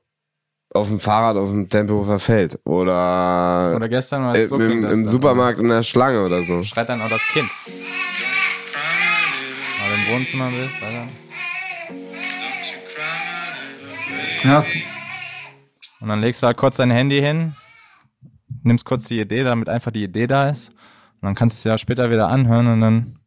[0.73, 4.81] auf dem Fahrrad auf dem Tempelhofer Feld oder, Oder gestern war es so im, im
[4.81, 5.03] dann.
[5.03, 6.61] Supermarkt in der Schlange oder so.
[6.63, 7.49] Schreit dann auch das Kind.
[9.79, 11.07] Weil du im Wohnzimmer bist, Alter.
[14.43, 14.61] Ja,
[16.01, 17.53] Und dann legst du halt kurz dein Handy hin,
[18.63, 20.69] nimmst kurz die Idee, damit einfach die Idee da ist.
[20.69, 23.19] Und dann kannst du es ja später wieder anhören und dann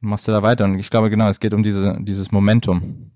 [0.00, 0.66] machst du da weiter.
[0.66, 3.10] Und ich glaube, genau, es geht um diese, dieses Momentum.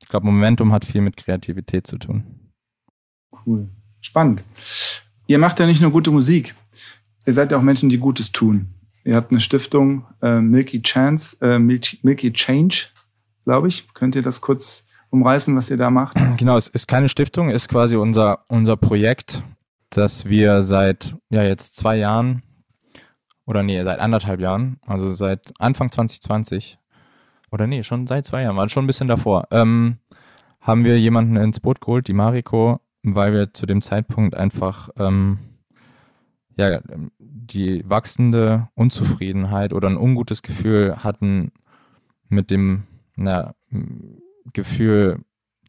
[0.00, 2.52] Ich glaube, Momentum hat viel mit Kreativität zu tun.
[3.46, 3.68] Cool.
[4.00, 4.44] Spannend.
[5.26, 6.54] Ihr macht ja nicht nur gute Musik.
[7.26, 8.74] Ihr seid ja auch Menschen, die Gutes tun.
[9.04, 12.88] Ihr habt eine Stiftung, äh, Milky Chance, äh, Milky, Milky Change,
[13.44, 13.88] glaube ich.
[13.94, 16.16] Könnt ihr das kurz umreißen, was ihr da macht?
[16.36, 19.42] Genau, es ist keine Stiftung, ist quasi unser, unser Projekt,
[19.90, 22.42] das wir seit, ja, jetzt zwei Jahren
[23.46, 26.78] oder nee, seit anderthalb Jahren, also seit Anfang 2020
[27.50, 29.98] oder nee, schon seit zwei Jahren, war schon ein bisschen davor, ähm,
[30.60, 35.38] haben wir jemanden ins Boot geholt, die Mariko, weil wir zu dem Zeitpunkt einfach, ähm,
[36.56, 36.80] ja,
[37.18, 41.52] die wachsende Unzufriedenheit oder ein ungutes Gefühl hatten
[42.28, 42.82] mit dem,
[43.16, 43.54] na,
[44.52, 45.24] Gefühl,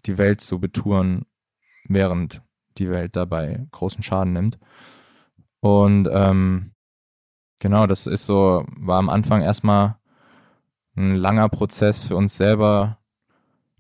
[0.06, 1.26] die Welt zu betouren,
[1.86, 2.42] während
[2.78, 4.60] die Welt dabei großen Schaden nimmt.
[5.60, 6.72] Und ähm,
[7.60, 9.98] genau, das ist so, war am Anfang erstmal
[10.96, 13.00] ein langer Prozess für uns selber,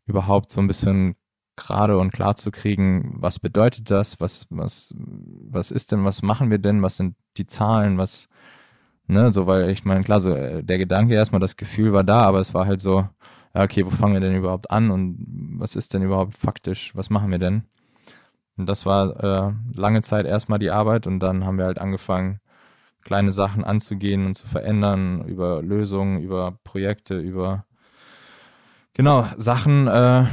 [0.05, 1.15] überhaupt so ein bisschen
[1.55, 6.49] gerade und klar zu kriegen, was bedeutet das, was, was, was ist denn, was machen
[6.49, 8.30] wir denn, was sind die Zahlen, was,
[9.07, 12.24] ne, so, weil ich meine, klar, so äh, der Gedanke erstmal, das Gefühl war da,
[12.24, 13.07] aber es war halt so,
[13.54, 15.18] okay, wo fangen wir denn überhaupt an und
[15.58, 17.64] was ist denn überhaupt faktisch, was machen wir denn?
[18.58, 22.39] Und das war äh, lange Zeit erstmal die Arbeit und dann haben wir halt angefangen,
[23.04, 27.66] kleine Sachen anzugehen und zu verändern, über Lösungen, über Projekte, über
[28.93, 30.26] genau Sachen äh,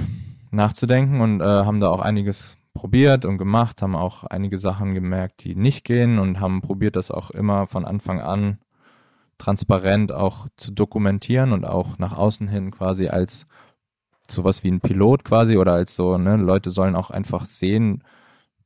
[0.50, 5.44] nachzudenken und äh, haben da auch einiges probiert und gemacht, haben auch einige Sachen gemerkt,
[5.44, 8.58] die nicht gehen und haben probiert, das auch immer von Anfang an
[9.38, 13.46] transparent auch zu dokumentieren und auch nach außen hin quasi als
[14.28, 18.02] sowas wie ein Pilot quasi oder als so, ne, Leute sollen auch einfach sehen,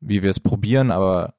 [0.00, 1.34] wie wir es probieren, aber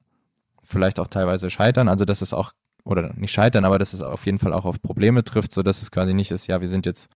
[0.62, 1.88] vielleicht auch teilweise scheitern.
[1.88, 2.52] Also das ist auch,
[2.84, 5.82] oder nicht scheitern, aber dass es auf jeden Fall auch auf Probleme trifft, so dass
[5.82, 7.10] es quasi nicht ist, ja, wir sind jetzt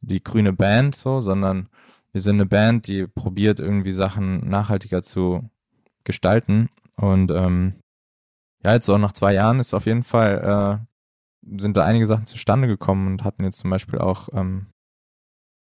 [0.00, 1.68] die grüne Band so, sondern
[2.12, 5.48] wir sind eine Band, die probiert irgendwie Sachen nachhaltiger zu
[6.04, 6.68] gestalten.
[6.96, 7.74] Und ähm,
[8.64, 10.89] ja, jetzt auch nach zwei Jahren ist auf jeden Fall, äh,
[11.58, 14.66] sind da einige Sachen zustande gekommen und hatten jetzt zum Beispiel auch ähm,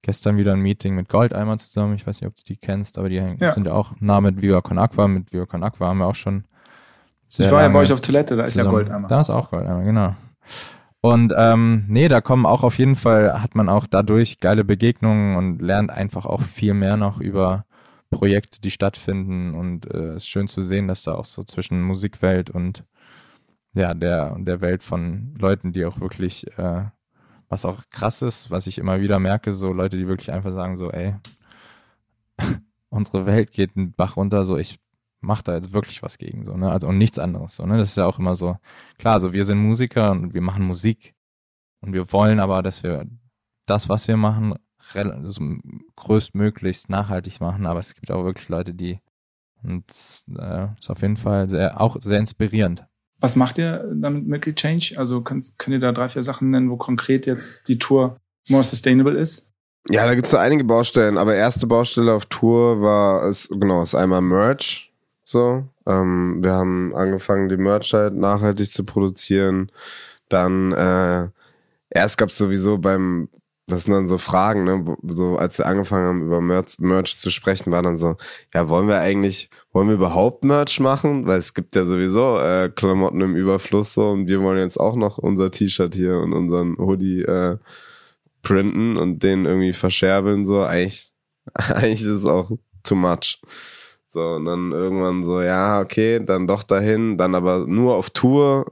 [0.02, 1.96] gestern wieder ein Meeting mit Goldeimer zusammen.
[1.96, 3.54] Ich weiß nicht, ob du die kennst, aber die ja.
[3.54, 5.08] sind ja auch nah mit Viva Con Aqua.
[5.08, 6.46] Mit Viva Con Aqua haben wir auch schon
[7.28, 8.68] sehr Ich war ja bei euch auf Toilette, da ist zusammen.
[8.68, 9.08] ja Goldeimer.
[9.08, 10.16] Da ist auch Goldeimer, genau.
[11.02, 15.36] Und ähm, nee, da kommen auch auf jeden Fall, hat man auch dadurch geile Begegnungen
[15.36, 17.66] und lernt einfach auch viel mehr noch über
[18.10, 19.54] Projekte, die stattfinden.
[19.54, 22.86] Und äh, es äh, ist schön zu sehen, dass da auch so zwischen Musikwelt und
[23.74, 26.86] ja, der, der Welt von Leuten, die auch wirklich, äh,
[27.50, 30.78] was auch krass ist, was ich immer wieder merke, so Leute, die wirklich einfach sagen,
[30.78, 31.16] so, ey,
[32.90, 34.80] unsere Welt geht einen Bach runter, so ich
[35.22, 36.72] macht da jetzt wirklich was gegen, so, ne?
[36.72, 37.56] Also und nichts anderes.
[37.56, 37.78] So, ne?
[37.78, 38.58] Das ist ja auch immer so,
[38.98, 41.16] klar, so wir sind Musiker und wir machen Musik
[41.82, 43.08] und wir wollen aber, dass wir
[43.66, 44.56] das, was wir machen,
[45.96, 49.00] größtmöglichst nachhaltig machen, aber es gibt auch wirklich Leute, die
[49.64, 49.86] und
[50.38, 52.86] äh, ist auf jeden Fall sehr, auch sehr inspirierend.
[53.24, 54.96] Was macht ihr damit Milky Change?
[54.98, 58.18] Also könnt, könnt ihr da drei, vier Sachen nennen, wo konkret jetzt die Tour
[58.50, 59.50] more sustainable ist?
[59.90, 63.96] Ja, da gibt's so einige Baustellen, aber erste Baustelle auf Tour war, ist, genau, ist
[63.96, 64.92] einmal Merch.
[65.24, 69.72] So, ähm, wir haben angefangen, die Merch halt nachhaltig zu produzieren.
[70.28, 71.30] Dann äh,
[71.92, 73.30] erst gab es sowieso beim,
[73.68, 74.98] das sind dann so Fragen, ne?
[75.04, 78.18] So als wir angefangen haben, über Merch, Merch zu sprechen, war dann so,
[78.54, 81.26] ja, wollen wir eigentlich, wollen wir überhaupt Merch machen?
[81.28, 84.96] Weil es gibt ja sowieso äh, Klamotten im Überfluss so und wir wollen jetzt auch
[84.96, 87.58] noch unser T-Shirt hier und unseren Hoodie äh,
[88.42, 90.46] printen und den irgendwie verscherbeln.
[90.46, 91.14] So, eigentlich,
[91.54, 92.52] eigentlich ist es auch
[92.84, 93.42] too much.
[94.08, 98.66] So, und dann irgendwann so, ja, okay, dann doch dahin, dann aber nur auf Tour.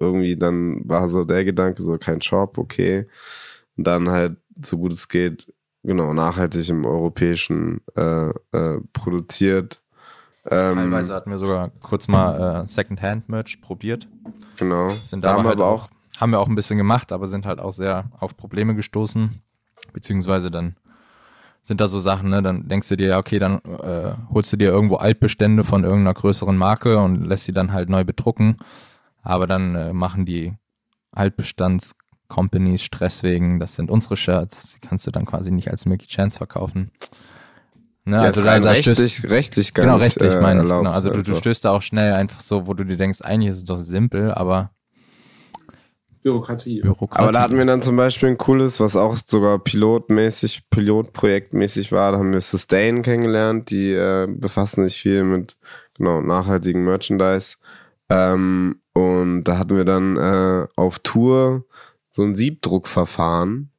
[0.00, 3.06] Irgendwie dann war so der Gedanke, so kein Job, okay.
[3.76, 5.52] Und dann halt, so gut es geht,
[5.82, 9.80] genau, nachhaltig im europäischen äh, äh, produziert.
[10.46, 14.06] Ähm, Teilweise hatten wir sogar kurz mal äh, Second-Hand-Merch probiert.
[14.56, 14.90] Genau.
[15.02, 17.72] Sind da haben halt auch, haben wir auch ein bisschen gemacht, aber sind halt auch
[17.72, 19.42] sehr auf Probleme gestoßen.
[19.92, 20.76] Beziehungsweise dann
[21.62, 22.42] sind da so Sachen, ne?
[22.42, 26.12] Dann denkst du dir, ja, okay, dann äh, holst du dir irgendwo Altbestände von irgendeiner
[26.12, 28.58] größeren Marke und lässt sie dann halt neu bedrucken.
[29.22, 30.52] Aber dann äh, machen die
[32.34, 36.06] Altbestands-Companies Stress wegen, das sind unsere Shirts, die kannst du dann quasi nicht als Milky
[36.06, 36.90] Chance verkaufen.
[38.06, 40.68] Ne, ja, also da, da rechtlich, stößt, rechtlich gar Genau, rechtlich äh, meine ich.
[40.68, 40.90] Genau.
[40.90, 43.58] Also du, du stößt da auch schnell einfach so, wo du dir denkst, eigentlich ist
[43.58, 44.72] es doch simpel, aber
[46.22, 46.80] Bürokratie.
[46.80, 47.22] Bürokratie.
[47.22, 52.12] Aber da hatten wir dann zum Beispiel ein cooles, was auch sogar pilotmäßig, pilotprojektmäßig war.
[52.12, 53.70] Da haben wir Sustain kennengelernt.
[53.70, 55.56] Die äh, befassen sich viel mit
[55.94, 57.56] genau nachhaltigen Merchandise.
[58.08, 61.66] Ähm, und da hatten wir dann äh, auf Tour
[62.14, 63.70] so ein Siebdruckverfahren,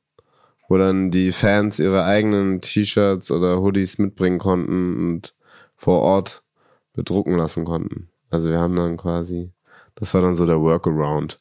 [0.67, 5.33] wo dann die Fans ihre eigenen T-Shirts oder Hoodies mitbringen konnten und
[5.77, 6.43] vor Ort
[6.91, 8.09] bedrucken lassen konnten.
[8.29, 9.53] Also wir haben dann quasi,
[9.95, 11.39] das war dann so der Workaround.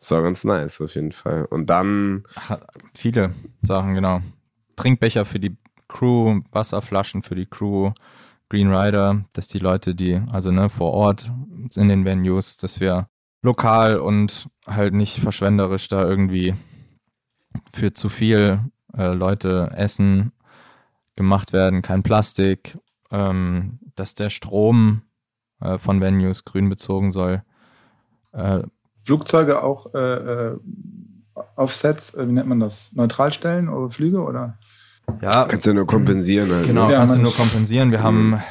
[0.00, 1.44] Das war ganz nice auf jeden Fall.
[1.44, 2.24] Und dann.
[2.92, 4.20] Viele Sachen, genau.
[4.74, 5.56] Trinkbecher für die
[5.86, 7.92] Crew, Wasserflaschen für die Crew,
[8.48, 11.30] Green Rider, dass die Leute, die, also ne, vor Ort
[11.76, 13.08] in den Venues, dass wir
[13.42, 16.54] lokal und halt nicht verschwenderisch da irgendwie
[17.72, 18.60] für zu viel
[18.96, 20.32] äh, Leute essen
[21.16, 22.78] gemacht werden, kein Plastik,
[23.10, 25.02] ähm, dass der Strom
[25.60, 27.42] äh, von Venues grün bezogen soll.
[28.32, 28.62] Äh,
[29.02, 30.58] Flugzeuge auch äh, äh
[31.56, 32.92] Offsets, äh, wie nennt man das?
[32.94, 34.58] Neutral stellen oder Flüge oder?
[35.20, 35.44] Ja.
[35.44, 36.50] Kannst du nur kompensieren.
[36.50, 37.90] Halt, genau, ja, kannst du nur kompensieren.
[37.90, 38.02] Wir mhm.
[38.02, 38.42] haben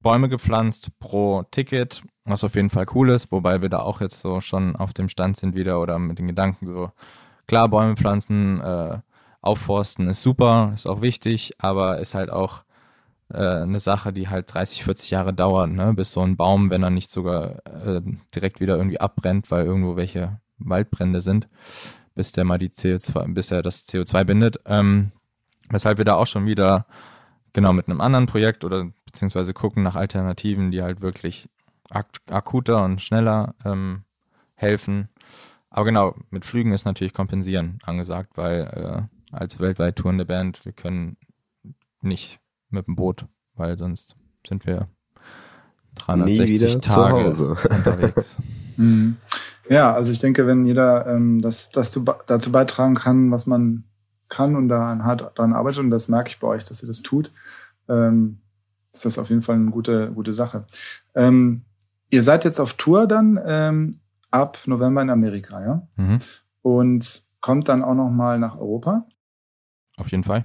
[0.00, 4.20] Bäume gepflanzt pro Ticket, was auf jeden Fall cool ist, wobei wir da auch jetzt
[4.20, 6.92] so schon auf dem Stand sind wieder oder mit den Gedanken so,
[7.46, 8.98] klar, Bäume pflanzen, äh,
[9.40, 12.64] aufforsten ist super, ist auch wichtig, aber ist halt auch
[13.32, 15.94] äh, eine Sache, die halt 30, 40 Jahre dauert, ne?
[15.94, 18.00] bis so ein Baum, wenn er nicht sogar äh,
[18.34, 21.48] direkt wieder irgendwie abbrennt, weil irgendwo welche Waldbrände sind,
[22.14, 24.58] bis der mal die CO2, bis er das CO2 bindet.
[24.66, 25.12] Ähm,
[25.70, 26.86] weshalb wir da auch schon wieder
[27.52, 31.48] genau mit einem anderen Projekt oder beziehungsweise gucken nach Alternativen, die halt wirklich
[31.90, 34.04] ak akuter und schneller ähm,
[34.54, 35.08] helfen.
[35.70, 40.72] Aber genau, mit Flügen ist natürlich kompensieren angesagt, weil äh, als weltweit tourende Band, wir
[40.72, 41.16] können
[42.00, 42.40] nicht
[42.70, 44.88] mit dem Boot, weil sonst sind wir
[45.96, 48.38] 360 Tage unterwegs.
[48.80, 49.16] Mhm.
[49.68, 53.82] Ja, also ich denke, wenn jeder ähm, das, das dazu beitragen kann, was man
[54.28, 57.02] kann und da hart daran arbeitet, und das merke ich bei euch, dass ihr das
[57.02, 57.32] tut,
[57.88, 58.38] ähm,
[58.98, 60.66] ist das auf jeden Fall eine gute, gute Sache.
[61.14, 61.62] Ähm,
[62.10, 65.88] Ihr seid jetzt auf Tour dann ähm, ab November in Amerika, ja?
[65.96, 66.20] Mhm.
[66.62, 69.06] Und kommt dann auch noch mal nach Europa?
[69.98, 70.44] Auf jeden Fall.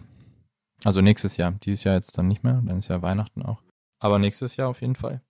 [0.83, 1.53] Also nächstes Jahr.
[1.63, 2.61] Dieses Jahr jetzt dann nicht mehr.
[2.65, 3.61] Dann ist ja Weihnachten auch.
[3.99, 5.21] Aber nächstes Jahr auf jeden Fall.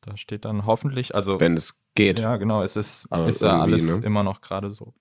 [0.00, 2.18] Da steht dann hoffentlich, also Wenn es geht.
[2.18, 4.04] ja genau, es ist, Aber ist ja alles ne?
[4.04, 4.94] immer noch gerade so.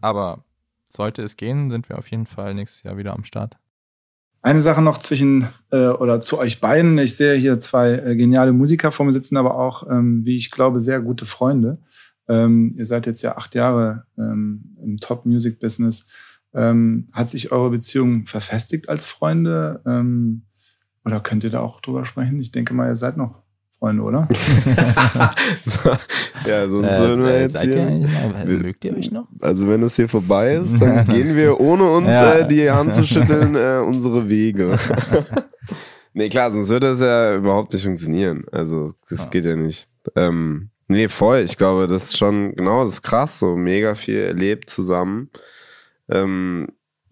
[0.00, 0.44] Aber
[0.88, 3.58] sollte es gehen, sind wir auf jeden Fall nächstes Jahr wieder am Start.
[4.42, 6.96] Eine Sache noch zwischen äh, oder zu euch beiden.
[6.98, 10.50] Ich sehe hier zwei äh, geniale Musiker vor mir sitzen, aber auch, ähm, wie ich
[10.50, 11.78] glaube, sehr gute Freunde.
[12.26, 16.06] Ähm, ihr seid jetzt ja acht Jahre ähm, im Top-Music-Business.
[16.54, 19.82] Ähm, hat sich eure Beziehung verfestigt als Freunde?
[19.84, 20.46] Ähm,
[21.04, 22.40] oder könnt ihr da auch drüber sprechen?
[22.40, 23.42] Ich denke mal, ihr seid noch
[23.80, 24.28] Freunde, oder?
[26.46, 27.86] ja, sonst würden wir jetzt Äh, seid ihr hier.
[27.86, 29.26] eigentlich noch, Wir- mögt ihr euch noch?
[29.40, 32.34] Also wenn es hier vorbei ist, dann gehen wir, ohne uns Ja.
[32.34, 34.76] äh, die Hand zu schütteln, äh, unsere Wege.
[36.12, 38.44] nee, klar, sonst würde das ja überhaupt nicht funktionieren.
[38.52, 39.26] Also, das Ja.
[39.30, 39.88] geht ja nicht.
[40.14, 41.38] Ähm, nee, voll.
[41.38, 43.38] Ich glaube, das ist schon, genau, das ist krass.
[43.38, 45.30] So mega viel erlebt zusammen.
[46.10, 46.68] Ähm,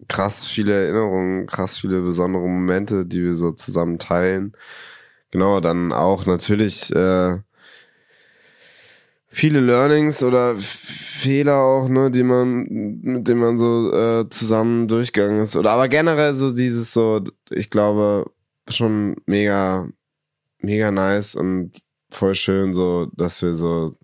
[0.07, 4.51] krass viele Erinnerungen, krass viele besondere Momente, die wir so zusammen teilen.
[5.31, 7.37] Genau, dann auch natürlich äh,
[9.27, 12.63] viele Learnings oder Fehler auch, ne, die man,
[13.01, 15.55] mit denen man so äh, zusammen durchgegangen ist.
[15.55, 17.21] Oder aber generell so dieses so,
[17.51, 18.31] ich glaube,
[18.67, 19.87] schon mega,
[20.59, 21.73] mega nice und
[22.09, 23.95] voll schön, so, dass wir so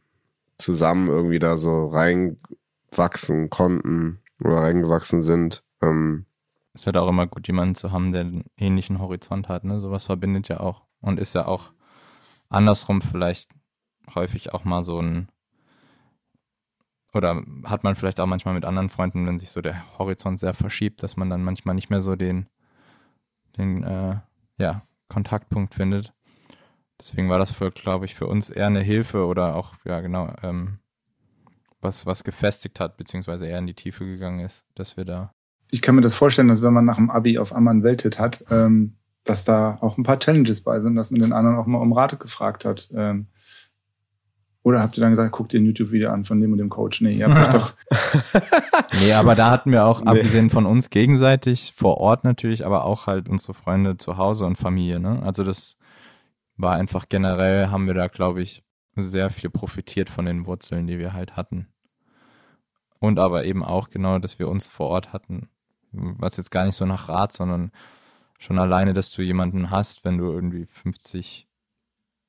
[0.58, 5.64] zusammen irgendwie da so reinwachsen konnten oder reingewachsen sind.
[5.82, 6.26] Ähm,
[6.74, 9.64] ist halt auch immer gut, jemanden zu haben, der einen ähnlichen Horizont hat.
[9.64, 9.80] Ne?
[9.80, 11.72] Sowas verbindet ja auch und ist ja auch
[12.50, 13.50] andersrum vielleicht
[14.14, 15.30] häufig auch mal so ein
[17.14, 20.54] oder hat man vielleicht auch manchmal mit anderen Freunden, wenn sich so der Horizont sehr
[20.54, 22.48] verschiebt, dass man dann manchmal nicht mehr so den
[23.58, 24.18] den äh,
[24.58, 26.14] ja Kontaktpunkt findet.
[27.00, 30.34] Deswegen war das für, glaube ich, für uns eher eine Hilfe oder auch ja genau
[30.44, 30.80] ähm,
[31.82, 35.32] was was gefestigt hat beziehungsweise eher in die Tiefe gegangen ist, dass wir da
[35.72, 38.20] ich kann mir das vorstellen, dass wenn man nach dem Abi auf einmal einen Welthit
[38.20, 41.66] hat, ähm, dass da auch ein paar Challenges bei sind, dass man den anderen auch
[41.66, 42.90] mal um Rate gefragt hat.
[42.96, 43.28] Ähm,
[44.64, 47.02] oder habt ihr dann gesagt, guckt ihr ein YouTube-Video an von dem und dem Coach?
[47.02, 47.74] Nee, ihr habt euch doch.
[49.02, 50.08] Nee, aber da hatten wir auch, Nee.
[50.10, 54.56] abgesehen von uns gegenseitig, vor Ort natürlich, aber auch halt unsere Freunde zu Hause und
[54.56, 55.22] Familie, ne?
[55.22, 55.78] Also das
[56.58, 58.64] war einfach generell, haben wir da, glaube ich,
[58.96, 61.68] sehr viel profitiert von den Wurzeln, die wir halt hatten.
[63.00, 65.50] Und aber eben auch genau, dass wir uns vor Ort hatten.
[65.92, 67.72] Was jetzt gar nicht so nach Rat, sondern
[68.40, 71.48] schon alleine, dass du jemanden hast, wenn du irgendwie 50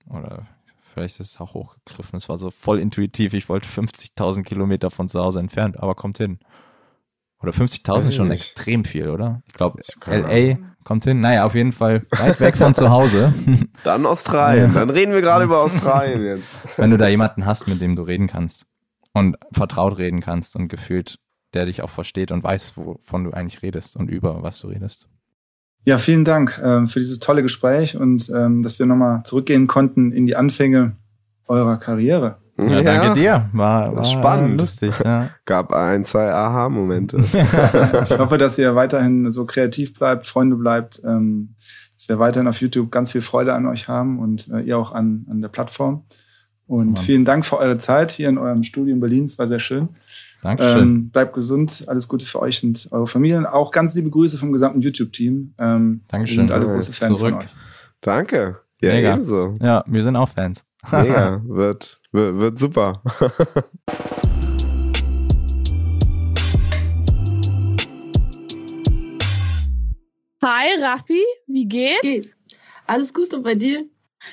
[0.09, 0.47] oder
[0.93, 5.09] vielleicht ist es auch hochgegriffen, es war so voll intuitiv, ich wollte 50.000 Kilometer von
[5.09, 6.39] zu Hause entfernt, aber kommt hin.
[7.43, 8.39] Oder 50.000 Weiß ist schon nicht.
[8.39, 9.43] extrem viel, oder?
[9.47, 11.21] Ich glaube, LA kommt hin.
[11.21, 13.35] Naja, auf jeden Fall weit weg von zu Hause.
[13.85, 14.73] dann Australien.
[14.73, 16.59] Dann reden wir gerade über Australien jetzt.
[16.79, 18.67] Wenn du da jemanden hast, mit dem du reden kannst
[19.13, 21.19] und vertraut reden kannst und gefühlt,
[21.53, 25.09] der dich auch versteht und weiß, wovon du eigentlich redest und über was du redest.
[25.87, 30.11] Ja, vielen Dank ähm, für dieses tolle Gespräch und ähm, dass wir nochmal zurückgehen konnten
[30.11, 30.97] in die Anfänge
[31.47, 32.39] eurer Karriere.
[32.59, 33.49] Ja, danke dir.
[33.53, 34.61] War, war spannend.
[34.61, 35.31] lustig, ja.
[35.45, 37.19] Gab ein, zwei Aha-Momente.
[38.03, 41.55] Ich hoffe, dass ihr weiterhin so kreativ bleibt, Freunde bleibt, ähm,
[41.95, 44.91] dass wir weiterhin auf YouTube ganz viel Freude an euch haben und äh, ihr auch
[44.91, 46.05] an, an der Plattform.
[46.67, 46.97] Und Mann.
[46.97, 49.25] vielen Dank für eure Zeit hier in eurem Studio in Berlin.
[49.25, 49.91] Es war sehr schön.
[50.43, 50.83] Dankeschön.
[50.83, 53.47] Ähm, bleibt gesund, alles Gute für euch und eure Familien.
[53.47, 55.55] Auch ganz liebe Grüße vom gesamten YouTube-Team.
[55.59, 56.37] Ähm, Dankeschön.
[56.37, 57.35] Wir sind alle große Fans zurück.
[57.35, 57.57] von euch.
[58.01, 58.61] Danke.
[58.81, 59.15] Ja, Mega.
[59.15, 59.57] ebenso.
[59.63, 60.65] ja, wir sind auch Fans.
[60.93, 61.41] Mega.
[61.47, 63.01] wird, wird, wird super.
[70.43, 72.01] Hi, Raffi, wie geht's?
[72.03, 72.35] Geht.
[72.87, 73.85] Alles gut und bei dir?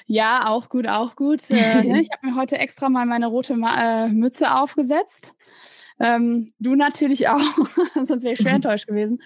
[0.05, 1.49] Ja, auch gut, auch gut.
[1.49, 5.35] Äh, ne, ich habe mir heute extra mal meine rote Ma äh, Mütze aufgesetzt.
[5.99, 7.39] Ähm, du natürlich auch,
[7.95, 9.21] sonst wäre ich schwer enttäuscht gewesen.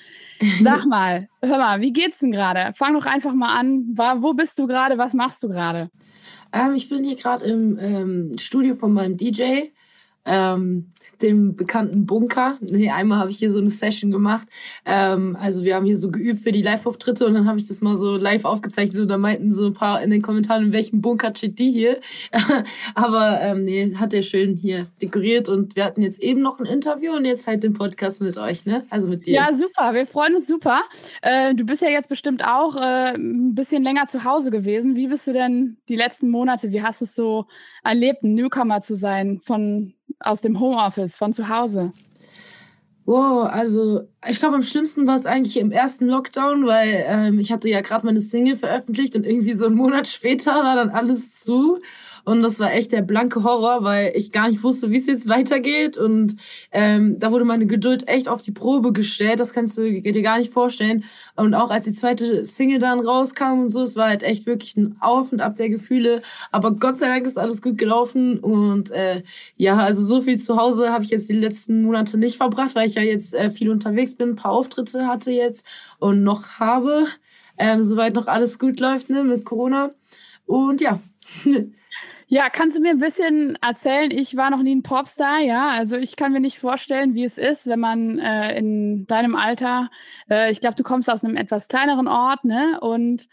[0.61, 2.73] Sag mal, hör mal, wie geht's denn gerade?
[2.75, 3.95] Fang doch einfach mal an.
[3.95, 4.97] Wo bist du gerade?
[4.97, 5.89] Was machst du gerade?
[6.53, 9.69] Ähm, ich bin hier gerade im ähm, Studio von meinem DJ,
[10.27, 10.87] ähm,
[11.21, 12.57] dem bekannten Bunker.
[12.59, 14.47] Nee, einmal habe ich hier so eine Session gemacht.
[14.85, 17.81] Ähm, also wir haben hier so geübt für die Live-Auftritte und dann habe ich das
[17.81, 21.01] mal so live aufgezeichnet und da meinten so ein paar in den Kommentaren, in welchem
[21.01, 21.99] Bunker steht die hier.
[22.95, 26.65] Aber ähm, nee, hat er schön hier dekoriert und wir hatten jetzt eben noch ein
[26.65, 28.85] Interview und jetzt halt den Podcast mit euch, ne?
[28.89, 29.33] Also mit dir.
[29.33, 29.93] Ja, super.
[29.93, 30.81] Wir freuen uns super.
[31.21, 34.95] Äh, du bist ja jetzt bestimmt auch äh, ein bisschen länger zu Hause gewesen.
[34.95, 36.71] Wie bist du denn die letzten Monate?
[36.71, 37.47] Wie hast du es so
[37.87, 41.91] erlebt, ein Newcomer zu sein von aus dem Homeoffice, von zu Hause?
[43.05, 47.53] Wow, also ich glaube, am schlimmsten war es eigentlich im ersten Lockdown, weil ähm, ich
[47.53, 51.41] hatte ja gerade meine Single veröffentlicht und irgendwie so einen Monat später war dann alles
[51.41, 51.79] zu.
[52.27, 55.29] Und das war echt der blanke Horror, weil ich gar nicht wusste, wie es jetzt
[55.29, 55.97] weitergeht.
[55.97, 56.35] Und
[56.73, 60.37] ähm, da wurde meine Geduld echt auf die Probe gestellt, das kannst du dir gar
[60.37, 61.05] nicht vorstellen.
[61.37, 64.75] Und auch als die zweite Single dann rauskam und so, es war halt echt wirklich
[64.75, 66.21] ein Auf und Ab der Gefühle,
[66.51, 68.39] aber Gott sei Dank ist alles gut gelaufen.
[68.39, 69.23] Und äh,
[69.55, 72.89] ja, also so viel zu Hause habe ich jetzt die letzten Monate nicht verbracht, weil
[72.89, 75.65] ich ja jetzt äh, viel unterwegs bin, ein paar Auftritte hatte jetzt
[75.97, 77.05] und noch habe.
[77.57, 79.91] Ähm, soweit noch alles gut läuft ne, mit Corona.
[80.45, 80.99] Und ja.
[82.29, 84.11] Ja, kannst du mir ein bisschen erzählen?
[84.11, 85.69] Ich war noch nie ein Popstar, ja.
[85.69, 89.89] Also ich kann mir nicht vorstellen, wie es ist, wenn man äh, in deinem Alter,
[90.29, 92.79] äh, ich glaube, du kommst aus einem etwas kleineren Ort, ne?
[92.81, 93.27] Und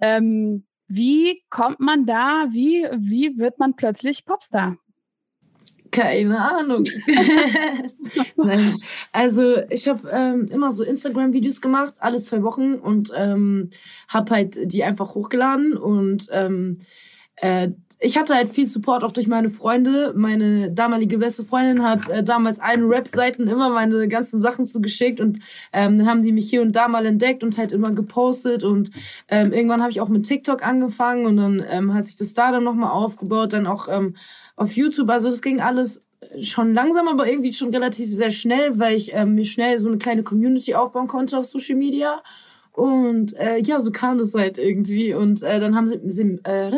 [0.00, 4.76] ähm, wie kommt man da, wie, wie wird man plötzlich Popstar?
[5.92, 6.84] Keine Ahnung.
[9.12, 13.70] Also ich habe ähm, immer so Instagram-Videos gemacht, alle zwei Wochen und ähm,
[14.08, 16.78] habe halt die einfach hochgeladen und ähm,
[17.36, 17.70] äh,
[18.02, 20.14] ich hatte halt viel Support auch durch meine Freunde.
[20.16, 25.38] Meine damalige beste Freundin hat äh, damals allen Rap-Seiten immer meine ganzen Sachen zugeschickt und
[25.72, 28.90] ähm, dann haben die mich hier und da mal entdeckt und halt immer gepostet und
[29.28, 32.50] ähm, irgendwann habe ich auch mit TikTok angefangen und dann ähm, hat sich das da
[32.50, 34.14] dann nochmal aufgebaut, dann auch ähm,
[34.56, 35.10] auf YouTube.
[35.10, 36.02] Also das ging alles
[36.40, 39.98] schon langsam, aber irgendwie schon relativ sehr schnell, weil ich ähm, mir schnell so eine
[39.98, 42.22] kleine Community aufbauen konnte auf Social Media.
[42.72, 45.14] Und äh, ja, so kam das halt irgendwie.
[45.14, 46.70] Und äh, dann haben sie, sie äh,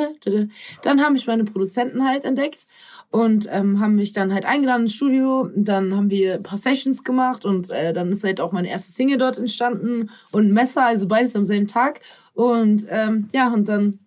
[0.82, 2.64] dann haben mich meine Produzenten halt entdeckt
[3.11, 5.51] und ähm, haben mich dann halt eingeladen ins Studio.
[5.55, 8.93] Dann haben wir ein paar Sessions gemacht und äh, dann ist halt auch meine erste
[8.93, 12.01] Single dort entstanden und Messer, also beides am selben Tag.
[12.34, 13.99] Und ähm, ja, und dann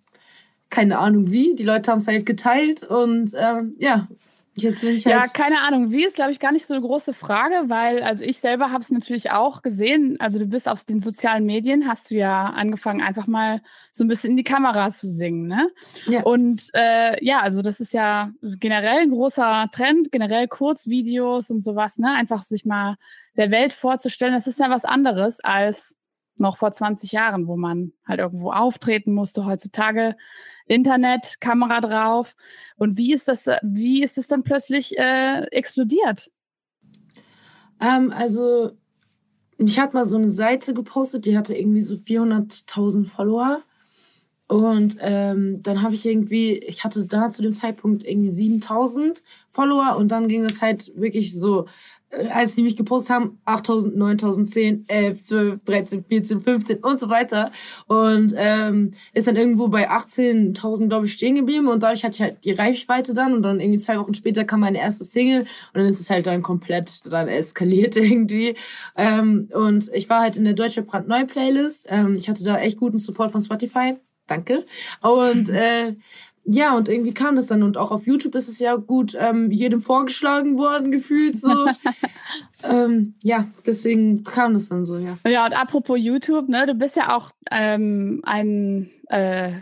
[0.71, 4.07] keine Ahnung wie, die Leute haben es halt geteilt und ähm, ja,
[4.57, 5.91] Jetzt bin ich halt ja, keine Ahnung.
[5.91, 8.81] Wie ist, glaube ich, gar nicht so eine große Frage, weil, also ich selber habe
[8.81, 10.15] es natürlich auch gesehen.
[10.19, 14.07] Also du bist auf den sozialen Medien, hast du ja angefangen, einfach mal so ein
[14.07, 15.69] bisschen in die Kamera zu singen, ne?
[16.05, 16.23] Ja.
[16.23, 21.97] Und äh, ja, also das ist ja generell ein großer Trend, generell Kurzvideos und sowas,
[21.97, 22.13] ne?
[22.13, 22.95] Einfach sich mal
[23.35, 25.95] der Welt vorzustellen, das ist ja was anderes als
[26.37, 29.45] noch vor 20 Jahren, wo man halt irgendwo auftreten musste.
[29.45, 30.15] Heutzutage
[30.67, 32.35] Internet, Kamera drauf.
[32.77, 36.31] Und wie ist das, wie ist das dann plötzlich äh, explodiert?
[37.81, 38.71] Ähm, also,
[39.57, 43.61] ich hatte mal so eine Seite gepostet, die hatte irgendwie so 400.000 Follower.
[44.47, 49.97] Und ähm, dann habe ich irgendwie, ich hatte da zu dem Zeitpunkt irgendwie 7000 Follower
[49.97, 51.65] und dann ging das halt wirklich so
[52.31, 57.09] als die mich gepostet haben, 8000, 9000, 10, 11, 12, 13, 14, 15 und so
[57.09, 57.51] weiter.
[57.87, 61.67] Und ähm, ist dann irgendwo bei 18.000, glaube ich, stehen geblieben.
[61.67, 63.33] Und dadurch hatte ich halt die Reichweite dann.
[63.33, 65.41] Und dann irgendwie zwei Wochen später kam meine erste Single.
[65.41, 68.55] Und dann ist es halt dann komplett dann eskaliert irgendwie.
[68.95, 71.87] Ähm, und ich war halt in der Deutsche Brandneu Playlist.
[71.89, 73.95] Ähm, ich hatte da echt guten Support von Spotify.
[74.27, 74.65] Danke.
[75.01, 75.93] Und äh,
[76.45, 77.63] ja, und irgendwie kam das dann.
[77.63, 81.67] Und auch auf YouTube ist es ja gut ähm, jedem vorgeschlagen worden, gefühlt so.
[82.63, 85.17] ähm, ja, deswegen kam das dann so, ja.
[85.27, 89.53] Ja, und apropos YouTube, ne, du bist ja auch ähm, ein äh,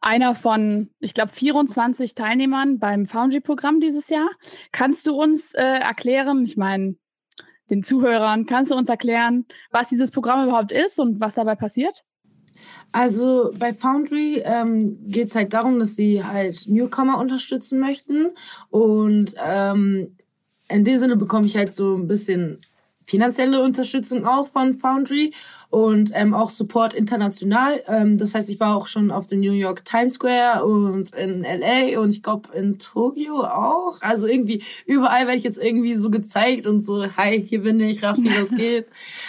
[0.00, 4.30] einer von, ich glaube, 24 Teilnehmern beim Foundry-Programm dieses Jahr.
[4.72, 6.96] Kannst du uns äh, erklären, ich meine,
[7.68, 12.02] den Zuhörern, kannst du uns erklären, was dieses Programm überhaupt ist und was dabei passiert?
[12.92, 18.30] Also bei Foundry ähm, geht es halt darum, dass sie halt Newcomer unterstützen möchten.
[18.70, 20.16] Und ähm,
[20.68, 22.58] in dem Sinne bekomme ich halt so ein bisschen
[23.04, 25.34] finanzielle Unterstützung auch von Foundry
[25.70, 27.82] und ähm, auch Support international.
[27.86, 31.42] Ähm, das heißt, ich war auch schon auf dem New York Times Square und in
[31.42, 33.98] LA und ich glaube in Tokio auch.
[34.00, 38.02] Also irgendwie überall werde ich jetzt irgendwie so gezeigt und so, hi, hier bin ich,
[38.02, 38.86] Raffi, was geht.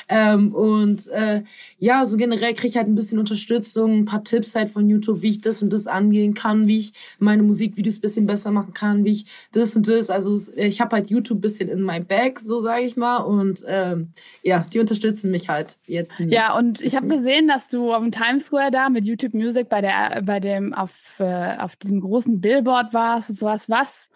[0.09, 1.43] ähm, und äh,
[1.77, 5.21] ja, so generell kriege ich halt ein bisschen Unterstützung, ein paar Tipps halt von YouTube,
[5.21, 9.05] wie ich das und das angehen kann, wie ich meine Musikvideos bisschen besser machen kann,
[9.05, 10.09] wie ich das und das.
[10.09, 13.17] Also ich habe halt YouTube bisschen in my bag, so sage ich mal.
[13.17, 14.09] Und ähm,
[14.43, 16.19] ja, die unterstützen mich halt jetzt.
[16.31, 19.67] Ja, und ich habe gesehen, dass du auf dem Times Square da mit YouTube Music
[19.67, 23.69] bei der, bei dem, auf, äh, auf diesem großen Billboard warst und sowas.
[23.69, 24.09] Was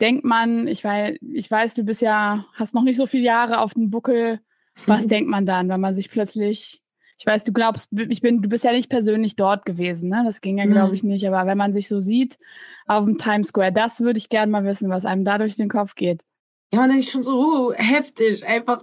[0.00, 3.58] denkt man, ich weiß, ich weiß, du bist ja, hast noch nicht so viele Jahre
[3.58, 4.40] auf dem Buckel.
[4.86, 6.80] Was denkt man dann, wenn man sich plötzlich,
[7.18, 10.22] ich weiß, du glaubst, ich bin, du bist ja nicht persönlich dort gewesen, ne?
[10.24, 11.28] Das ging ja, glaube ich, nicht.
[11.28, 12.38] Aber wenn man sich so sieht
[12.86, 15.68] auf dem Times Square, das würde ich gerne mal wissen, was einem da durch den
[15.68, 16.22] Kopf geht.
[16.72, 18.80] Ja, man denkt schon so, oh, heftig, einfach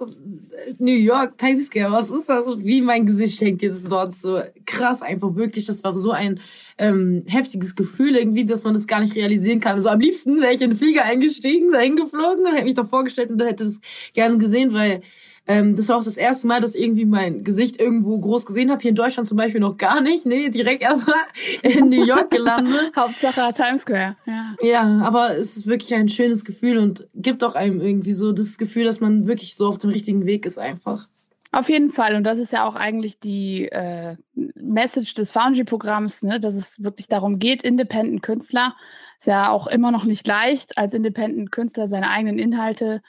[0.77, 2.57] New York, Times was ist das?
[2.57, 6.41] Wie mein Gesicht hängt jetzt dort so krass, einfach wirklich, das war so ein
[6.77, 9.75] ähm, heftiges Gefühl irgendwie, dass man das gar nicht realisieren kann.
[9.75, 12.83] Also am liebsten wäre ich in den Flieger eingestiegen, dahin geflogen und hätte mich da
[12.83, 13.79] vorgestellt und hätte es
[14.13, 15.01] gerne gesehen, weil
[15.47, 18.69] Ähm, das war auch das erste Mal, dass ich irgendwie mein Gesicht irgendwo groß gesehen
[18.69, 18.81] habe.
[18.81, 20.25] Hier in Deutschland zum Beispiel noch gar nicht.
[20.25, 21.15] Nee, direkt erst mal
[21.61, 22.91] in New York gelandet.
[22.95, 24.55] Hauptsache Times Square, ja.
[24.61, 28.57] Ja, aber es ist wirklich ein schönes Gefühl und gibt auch einem irgendwie so das
[28.57, 31.07] Gefühl, dass man wirklich so auf dem richtigen Weg ist einfach.
[31.53, 32.15] Auf jeden Fall.
[32.15, 34.17] Und das ist ja auch eigentlich die äh,
[34.55, 36.39] Message des Foundry-Programms, ne?
[36.41, 38.75] dass es wirklich darum geht, Independent-Künstler,
[39.17, 43.01] ist ja auch immer noch nicht leicht, als Independent-Künstler seine eigenen Inhalte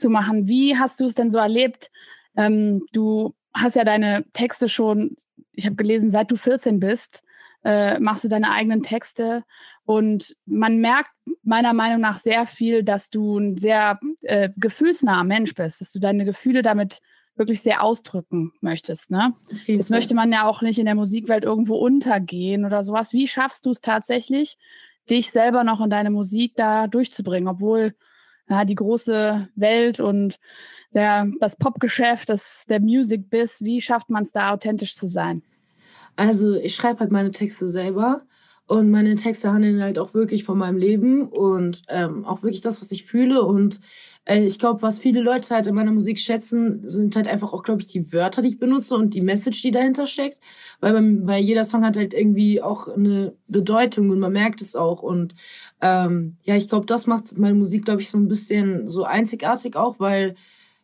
[0.00, 0.46] zu machen.
[0.46, 1.90] Wie hast du es denn so erlebt?
[2.36, 5.16] Ähm, du hast ja deine Texte schon,
[5.52, 7.22] ich habe gelesen, seit du 14 bist,
[7.64, 9.44] äh, machst du deine eigenen Texte.
[9.84, 11.10] Und man merkt
[11.42, 15.98] meiner Meinung nach sehr viel, dass du ein sehr äh, gefühlsnaher Mensch bist, dass du
[15.98, 17.00] deine Gefühle damit
[17.36, 19.10] wirklich sehr ausdrücken möchtest.
[19.10, 19.34] Ne?
[19.66, 23.12] Jetzt möchte man ja auch nicht in der Musikwelt irgendwo untergehen oder sowas.
[23.12, 24.58] Wie schaffst du es tatsächlich,
[25.08, 27.94] dich selber noch in deine Musik da durchzubringen, obwohl
[28.50, 30.36] ja, die große Welt und
[30.92, 32.28] der, das Popgeschäft,
[32.68, 35.42] der Music Biz, wie schafft man es da authentisch zu sein?
[36.16, 38.22] Also ich schreibe halt meine Texte selber
[38.66, 42.82] und meine Texte handeln halt auch wirklich von meinem Leben und ähm, auch wirklich das,
[42.82, 43.80] was ich fühle und
[44.24, 47.62] äh, ich glaube, was viele Leute halt in meiner Musik schätzen, sind halt einfach auch,
[47.62, 50.38] glaube ich, die Wörter, die ich benutze und die Message, die dahinter steckt.
[50.80, 55.02] Weil, weil jeder Song hat halt irgendwie auch eine Bedeutung und man merkt es auch.
[55.02, 55.34] Und
[55.80, 59.76] ähm, ja, ich glaube, das macht meine Musik, glaube ich, so ein bisschen so einzigartig
[59.76, 60.34] auch, weil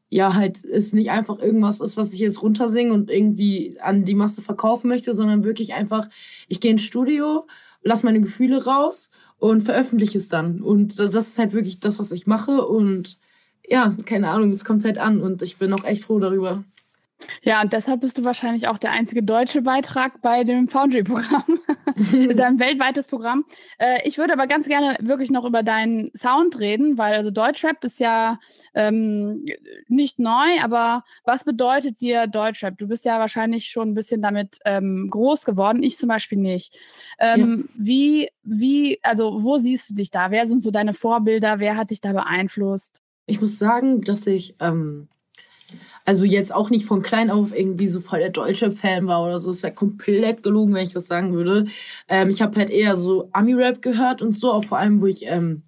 [0.08, 4.14] ja halt es nicht einfach irgendwas ist, was ich jetzt runtersinge und irgendwie an die
[4.14, 6.08] Masse verkaufen möchte, sondern wirklich einfach,
[6.48, 7.46] ich gehe ins Studio,
[7.82, 10.60] lass meine Gefühle raus und veröffentliche es dann.
[10.60, 13.18] Und das ist halt wirklich das, was ich mache und
[13.68, 16.62] ja, keine Ahnung, es kommt halt an und ich bin auch echt froh darüber.
[17.42, 21.60] Ja, und deshalb bist du wahrscheinlich auch der einzige deutsche Beitrag bei dem Foundry-Programm.
[21.96, 23.44] das ist ein weltweites Programm.
[23.78, 27.82] Äh, ich würde aber ganz gerne wirklich noch über deinen Sound reden, weil also Deutschrap
[27.84, 28.38] ist ja
[28.74, 29.46] ähm,
[29.88, 32.76] nicht neu, aber was bedeutet dir Deutschrap?
[32.76, 36.76] Du bist ja wahrscheinlich schon ein bisschen damit ähm, groß geworden, ich zum Beispiel nicht.
[37.18, 37.74] Ähm, ja.
[37.78, 40.30] Wie, wie, also wo siehst du dich da?
[40.30, 41.58] Wer sind so deine Vorbilder?
[41.60, 43.00] Wer hat dich da beeinflusst?
[43.26, 45.08] Ich muss sagen, dass ich ähm,
[46.04, 49.38] also jetzt auch nicht von klein auf irgendwie so voll der deutsche Fan war oder
[49.38, 49.50] so.
[49.50, 51.66] Es wäre komplett gelogen, wenn ich das sagen würde.
[52.08, 55.26] Ähm, ich habe halt eher so Ami-Rap gehört und so, auch vor allem, wo ich
[55.26, 55.62] ähm,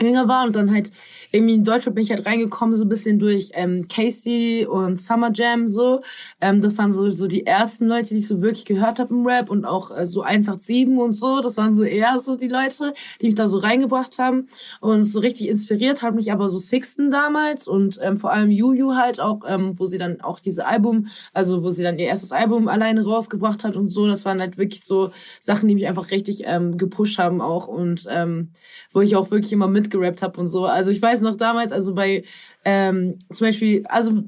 [0.00, 0.90] jünger war und dann halt
[1.32, 5.30] irgendwie in Deutschland bin ich halt reingekommen so ein bisschen durch ähm, Casey und Summer
[5.32, 6.02] Jam so.
[6.40, 9.26] Ähm, das waren so so die ersten Leute, die ich so wirklich gehört habe im
[9.26, 11.40] Rap und auch äh, so 187 und so.
[11.40, 14.48] Das waren so eher so die Leute, die mich da so reingebracht haben
[14.80, 18.94] und so richtig inspiriert hat mich aber so Sixten damals und ähm, vor allem Juju
[18.94, 22.32] halt auch, ähm, wo sie dann auch diese Album, also wo sie dann ihr erstes
[22.32, 24.06] Album alleine rausgebracht hat und so.
[24.06, 25.10] Das waren halt wirklich so
[25.40, 28.50] Sachen, die mich einfach richtig ähm, gepusht haben auch und ähm,
[28.92, 30.66] wo ich auch wirklich immer mitgerappt habe und so.
[30.66, 32.24] Also ich weiß weiß noch damals, also bei
[32.64, 34.22] ähm, zum Beispiel, also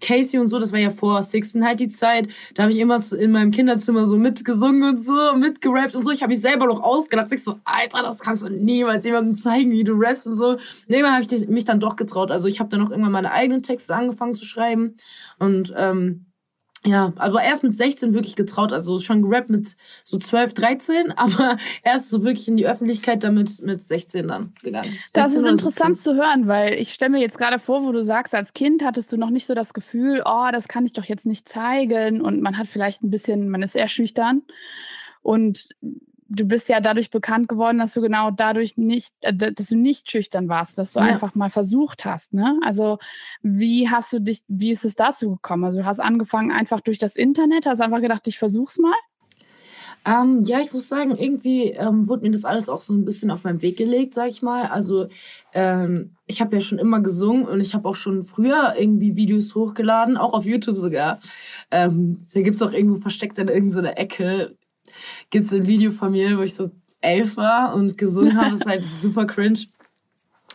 [0.00, 2.28] Casey und so, das war ja vor Sixten halt die Zeit.
[2.54, 6.10] Da habe ich immer in meinem Kinderzimmer so mitgesungen und so, mitgerappt und so.
[6.10, 7.32] Ich habe mich selber noch ausgedacht.
[7.32, 10.50] Ich so, Alter, das kannst du niemals jemandem zeigen, wie du rappst und so.
[10.50, 12.30] Und irgendwann habe ich mich dann doch getraut.
[12.30, 14.96] Also ich habe dann auch irgendwann meine eigenen Texte angefangen zu schreiben.
[15.38, 16.25] Und ähm,
[16.86, 21.56] ja, aber erst mit 16 wirklich getraut, also schon gerappt mit so 12, 13, aber
[21.82, 24.96] erst so wirklich in die Öffentlichkeit damit mit 16 dann gegangen.
[25.12, 28.34] Das ist interessant zu hören, weil ich stelle mir jetzt gerade vor, wo du sagst,
[28.34, 31.26] als Kind hattest du noch nicht so das Gefühl, oh, das kann ich doch jetzt
[31.26, 34.42] nicht zeigen und man hat vielleicht ein bisschen, man ist eher schüchtern
[35.22, 35.68] und
[36.28, 40.10] du bist ja dadurch bekannt geworden, dass du genau dadurch nicht, äh, dass du nicht
[40.10, 41.06] schüchtern warst, dass du ja.
[41.06, 42.32] einfach mal versucht hast.
[42.32, 42.58] Ne?
[42.64, 42.98] Also
[43.42, 45.64] wie hast du dich, wie ist es dazu gekommen?
[45.64, 48.94] Also du hast angefangen einfach durch das Internet, hast einfach gedacht, ich versuch's mal.
[50.06, 53.30] Ähm, ja, ich muss sagen, irgendwie ähm, wurde mir das alles auch so ein bisschen
[53.32, 54.66] auf meinen Weg gelegt, sag ich mal.
[54.66, 55.08] Also
[55.52, 59.56] ähm, ich habe ja schon immer gesungen und ich habe auch schon früher irgendwie Videos
[59.56, 61.18] hochgeladen, auch auf YouTube sogar.
[61.72, 64.56] Ähm, da gibt's auch irgendwo versteckt in irgendeiner Ecke
[65.30, 66.70] gibt es ein Video von mir, wo ich so
[67.00, 68.50] elf war und gesungen habe.
[68.50, 69.60] Das ist halt super cringe.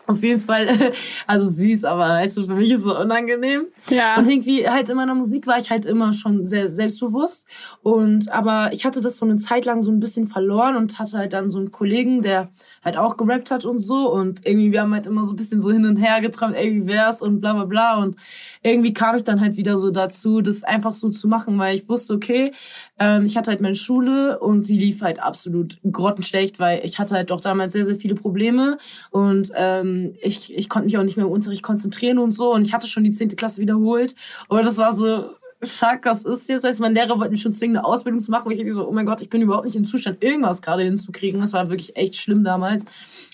[0.07, 0.67] Auf jeden Fall,
[1.27, 3.67] also süß, aber weißt du, für mich ist es so unangenehm.
[3.89, 4.17] Ja.
[4.17, 7.45] Und irgendwie halt in meiner Musik war ich halt immer schon sehr selbstbewusst.
[7.81, 11.17] Und aber ich hatte das so eine Zeit lang so ein bisschen verloren und hatte
[11.17, 12.49] halt dann so einen Kollegen, der
[12.83, 14.11] halt auch gerappt hat und so.
[14.11, 16.73] Und irgendwie, wir haben halt immer so ein bisschen so hin und her geträumt, ey,
[16.73, 17.97] wie wär's und bla bla bla.
[17.97, 18.17] Und
[18.63, 21.89] irgendwie kam ich dann halt wieder so dazu, das einfach so zu machen, weil ich
[21.89, 22.51] wusste, okay,
[22.99, 27.15] ähm, ich hatte halt meine Schule und die lief halt absolut grottenschlecht, weil ich hatte
[27.15, 28.77] halt doch damals sehr, sehr viele Probleme
[29.09, 32.61] und ähm, ich, ich konnte mich auch nicht mehr im Unterricht konzentrieren und so und
[32.61, 34.15] ich hatte schon die zehnte Klasse wiederholt
[34.47, 35.31] und das war so,
[35.63, 36.63] fuck, was ist jetzt?
[36.63, 38.47] Das heißt, mein Lehrer wollte mich schon zwingen, eine Ausbildung zu machen.
[38.47, 40.83] Und ich habe so, oh mein Gott, ich bin überhaupt nicht im Zustand, irgendwas gerade
[40.83, 41.39] hinzukriegen.
[41.39, 42.85] Das war wirklich echt schlimm damals.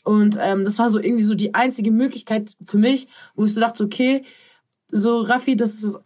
[0.03, 3.61] Und ähm, das war so irgendwie so die einzige Möglichkeit für mich, wo ich so
[3.61, 4.25] dachte, okay,
[4.91, 6.01] so Raffi, das ist das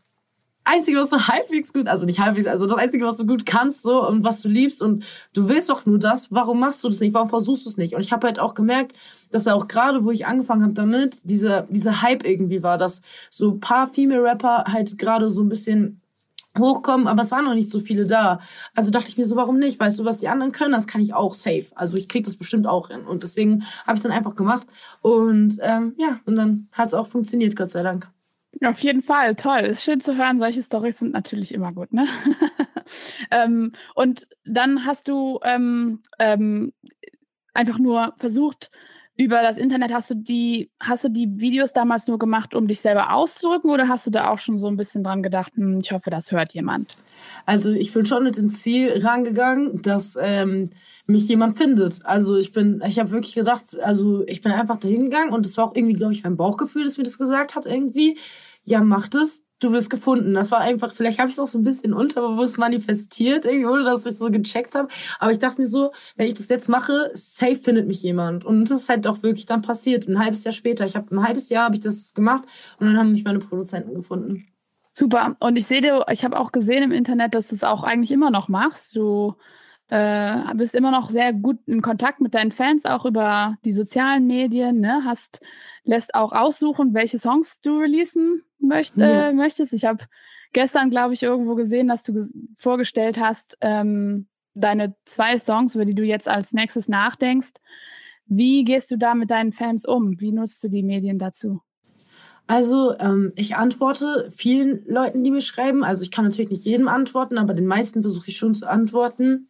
[0.63, 3.81] Einzige, was du halbwegs gut, also nicht halbwegs, also das Einzige, was du gut kannst
[3.81, 5.03] so und was du liebst und
[5.33, 7.95] du willst doch nur das, warum machst du das nicht, warum versuchst du es nicht?
[7.95, 8.93] Und ich habe halt auch gemerkt,
[9.31, 13.01] dass da auch gerade, wo ich angefangen habe damit, dieser, dieser Hype irgendwie war, dass
[13.31, 15.99] so paar Female-Rapper halt gerade so ein bisschen
[16.59, 18.39] hochkommen, aber es waren noch nicht so viele da.
[18.75, 19.79] Also dachte ich mir so, warum nicht?
[19.79, 21.67] Weißt du, was die anderen können, das kann ich auch safe.
[21.75, 23.01] Also ich krieg das bestimmt auch hin.
[23.01, 24.67] Und deswegen habe ich dann einfach gemacht.
[25.01, 28.09] Und ähm, ja, und dann hat es auch funktioniert, Gott sei Dank.
[28.63, 29.61] Auf jeden Fall, toll.
[29.61, 30.39] Ist schön zu hören.
[30.39, 32.07] Solche Storys sind natürlich immer gut, ne?
[33.31, 36.73] ähm, und dann hast du ähm, ähm,
[37.53, 38.69] einfach nur versucht,
[39.17, 42.81] über das Internet hast du die, hast du die Videos damals nur gemacht, um dich
[42.81, 45.91] selber auszudrücken oder hast du da auch schon so ein bisschen dran gedacht, hm, ich
[45.91, 46.91] hoffe, das hört jemand?
[47.45, 50.71] Also ich bin schon mit dem Ziel rangegangen, dass ähm,
[51.11, 52.05] mich jemand findet.
[52.05, 55.57] Also ich bin, ich habe wirklich gedacht, also ich bin einfach dahin gegangen und es
[55.57, 58.17] war auch irgendwie, glaube ich, mein Bauchgefühl, das mir das gesagt hat irgendwie.
[58.63, 60.33] Ja, mach das, du wirst gefunden.
[60.33, 63.83] Das war einfach, vielleicht habe ich es auch so ein bisschen unterbewusst manifestiert, irgendwie, ohne
[63.83, 64.89] dass ich so gecheckt habe.
[65.19, 68.43] Aber ich dachte mir so, wenn ich das jetzt mache, safe findet mich jemand.
[68.43, 70.07] Und das ist halt auch wirklich dann passiert.
[70.07, 70.85] Ein halbes Jahr später.
[70.85, 72.43] Ich habe ein halbes Jahr habe ich das gemacht
[72.79, 74.47] und dann haben mich meine Produzenten gefunden.
[74.93, 75.35] Super.
[75.39, 78.29] Und ich sehe, ich habe auch gesehen im Internet, dass du es auch eigentlich immer
[78.29, 78.95] noch machst.
[78.95, 79.35] Du
[79.91, 84.25] äh, bist immer noch sehr gut in Kontakt mit deinen Fans, auch über die sozialen
[84.25, 85.03] Medien, ne?
[85.03, 85.41] Hast,
[85.83, 89.29] lässt auch aussuchen, welche Songs du releasen möcht, ja.
[89.29, 89.73] äh, möchtest.
[89.73, 90.05] Ich habe
[90.53, 92.25] gestern, glaube ich, irgendwo gesehen, dass du
[92.55, 97.51] vorgestellt hast, ähm, deine zwei Songs, über die du jetzt als nächstes nachdenkst.
[98.27, 100.17] Wie gehst du da mit deinen Fans um?
[100.21, 101.59] Wie nutzt du die Medien dazu?
[102.47, 105.83] Also ähm, ich antworte vielen Leuten, die mir schreiben.
[105.83, 109.47] Also ich kann natürlich nicht jedem antworten, aber den meisten versuche ich schon zu antworten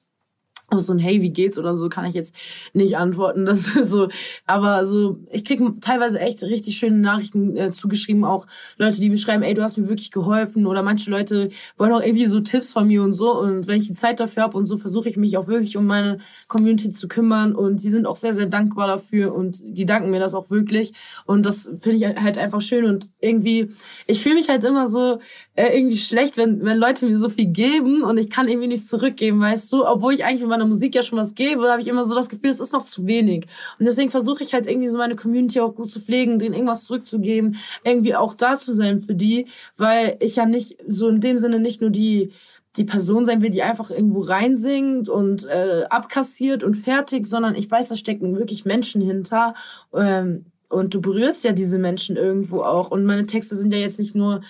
[0.71, 2.35] auf so ein Hey, wie geht's oder so kann ich jetzt
[2.73, 3.45] nicht antworten.
[3.51, 4.07] Das so,
[4.45, 8.47] aber so ich krieg teilweise echt richtig schöne Nachrichten äh, zugeschrieben, auch
[8.77, 10.65] Leute, die mir schreiben, ey, du hast mir wirklich geholfen.
[10.65, 13.37] Oder manche Leute wollen auch irgendwie so Tipps von mir und so.
[13.37, 15.85] Und wenn ich die Zeit dafür habe und so versuche ich mich auch wirklich um
[15.85, 17.53] meine Community zu kümmern.
[17.53, 19.35] Und die sind auch sehr sehr dankbar dafür.
[19.35, 20.93] Und die danken mir das auch wirklich.
[21.25, 22.85] Und das finde ich halt einfach schön.
[22.85, 23.69] Und irgendwie
[24.07, 25.19] ich fühle mich halt immer so
[25.55, 28.03] äh, irgendwie schlecht, wenn wenn Leute mir so viel geben.
[28.03, 31.19] Und ich kann irgendwie nichts zurückgeben, weißt du, obwohl ich eigentlich mit Musik ja schon
[31.19, 33.45] was gebe, habe ich immer so das Gefühl, es ist noch zu wenig.
[33.79, 36.85] Und deswegen versuche ich halt irgendwie so meine Community auch gut zu pflegen, denen irgendwas
[36.85, 39.47] zurückzugeben, irgendwie auch da zu sein für die,
[39.77, 42.31] weil ich ja nicht so in dem Sinne nicht nur die
[42.77, 47.69] die Person sein will, die einfach irgendwo reinsingt und äh, abkassiert und fertig, sondern ich
[47.69, 49.55] weiß, da stecken wirklich Menschen hinter.
[49.93, 52.91] Ähm, und du berührst ja diese Menschen irgendwo auch.
[52.91, 54.41] Und meine Texte sind ja jetzt nicht nur,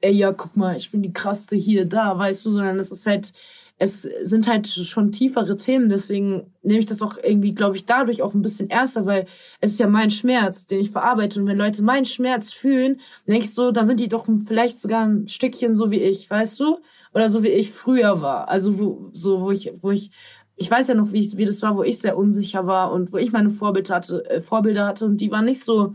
[0.00, 3.06] ey, ja, guck mal, ich bin die krasseste hier, da, weißt du, sondern es ist
[3.06, 3.32] halt
[3.80, 8.22] es sind halt schon tiefere Themen, deswegen nehme ich das auch irgendwie, glaube ich, dadurch
[8.22, 9.26] auch ein bisschen ernster, weil
[9.60, 11.40] es ist ja mein Schmerz, den ich verarbeite.
[11.40, 15.06] Und wenn Leute meinen Schmerz fühlen, denke ich so, dann sind die doch vielleicht sogar
[15.06, 16.78] ein Stückchen so wie ich, weißt du?
[17.14, 18.48] Oder so wie ich früher war.
[18.48, 20.10] Also wo, so, wo ich, wo ich,
[20.56, 23.12] ich weiß ja noch, wie, ich, wie das war, wo ich sehr unsicher war und
[23.12, 25.94] wo ich meine Vorbilder hatte, äh, Vorbilder hatte und die waren nicht so,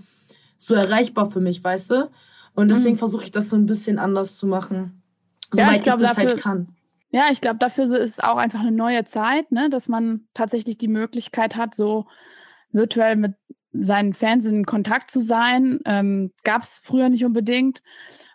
[0.58, 2.10] so erreichbar für mich, weißt du?
[2.56, 3.00] Und deswegen mhm.
[3.00, 5.02] versuche ich das so ein bisschen anders zu machen.
[5.52, 6.68] Soweit ja, ich, glaub, ich das halt dafür, halt kann.
[7.14, 9.70] Ja, ich glaube, dafür ist es auch einfach eine neue Zeit, ne?
[9.70, 12.08] dass man tatsächlich die Möglichkeit hat, so
[12.72, 13.36] virtuell mit
[13.72, 15.80] seinen Fans in Kontakt zu sein.
[15.86, 17.84] Ähm, Gab es früher nicht unbedingt.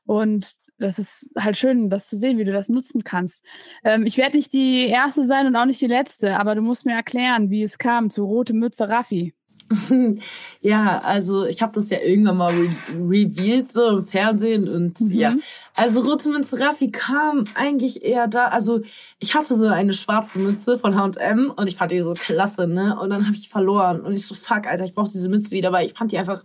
[0.07, 3.45] Und das ist halt schön, das zu sehen, wie du das nutzen kannst.
[3.83, 6.87] Ähm, ich werde nicht die erste sein und auch nicht die letzte, aber du musst
[6.87, 9.35] mir erklären, wie es kam zu Rote Mütze Raffi.
[10.61, 15.11] ja, also ich habe das ja irgendwann mal re revealed so im Fernsehen und mhm.
[15.13, 15.35] ja.
[15.75, 18.81] Also rote Münze Raffi kam eigentlich eher da, also
[19.21, 22.99] ich hatte so eine schwarze Mütze von H&M und ich fand die so klasse, ne?
[22.99, 25.71] Und dann habe ich verloren und ich so fuck, Alter, ich brauche diese Mütze wieder,
[25.71, 26.45] weil ich fand die einfach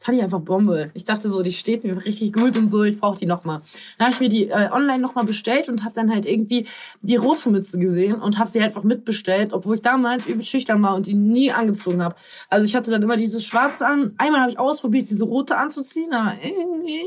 [0.00, 0.90] fand ich einfach Bombe.
[0.94, 3.60] Ich dachte so, die steht mir richtig gut und so, ich brauche die nochmal.
[3.98, 6.66] Dann habe ich mir die äh, online nochmal bestellt und habe dann halt irgendwie
[7.02, 10.82] die rote Mütze gesehen und habe sie halt einfach mitbestellt, obwohl ich damals übel schüchtern
[10.82, 12.14] war und die nie angezogen habe.
[12.48, 14.14] Also ich hatte dann immer diese schwarze an.
[14.16, 17.02] Einmal habe ich ausprobiert, diese rote anzuziehen, aber irgendwie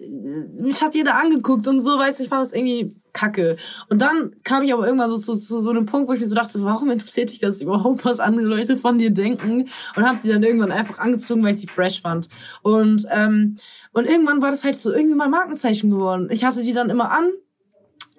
[0.00, 3.56] mich hat jeder angeguckt und so, weißt du, ich fand das irgendwie kacke.
[3.88, 6.26] Und dann kam ich aber irgendwann so zu, zu so einem Punkt, wo ich mir
[6.26, 9.68] so dachte, warum interessiert dich das überhaupt, was andere Leute von dir denken?
[9.96, 12.28] Und hab die dann irgendwann einfach angezogen, weil ich sie fresh fand.
[12.62, 13.56] Und, ähm,
[13.92, 16.28] und irgendwann war das halt so irgendwie mein Markenzeichen geworden.
[16.30, 17.30] Ich hatte die dann immer an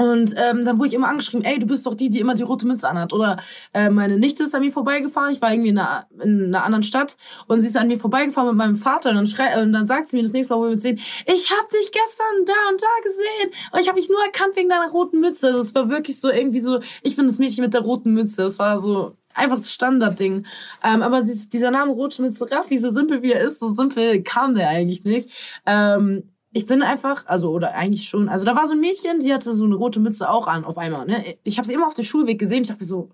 [0.01, 2.41] und ähm, dann wurde ich immer angeschrieben, ey, du bist doch die, die immer die
[2.41, 3.13] rote Mütze anhat.
[3.13, 3.37] Oder
[3.71, 6.81] äh, meine Nichte ist an mir vorbeigefahren, ich war irgendwie in einer, in einer anderen
[6.81, 9.85] Stadt und sie ist an mir vorbeigefahren mit meinem Vater und dann, schrei und dann
[9.85, 12.53] sagt sie mir das nächste Mal, wo wir uns sehen, ich hab dich gestern da
[12.71, 15.47] und da gesehen und ich habe dich nur erkannt wegen deiner roten Mütze.
[15.47, 18.41] Also es war wirklich so irgendwie so, ich bin das Mädchen mit der roten Mütze.
[18.41, 20.45] Das war so einfach das Standardding.
[20.83, 24.55] Ähm, aber dieser Name Rote Mütze Raffi, so simpel wie er ist, so simpel kam
[24.55, 25.29] der eigentlich nicht.
[25.65, 29.33] Ähm, ich bin einfach, also oder eigentlich schon, also da war so ein Mädchen, die
[29.33, 31.05] hatte so eine rote Mütze auch an auf einmal.
[31.05, 31.23] Ne?
[31.43, 32.63] Ich habe sie immer auf dem Schulweg gesehen.
[32.63, 33.09] Ich dachte mir so,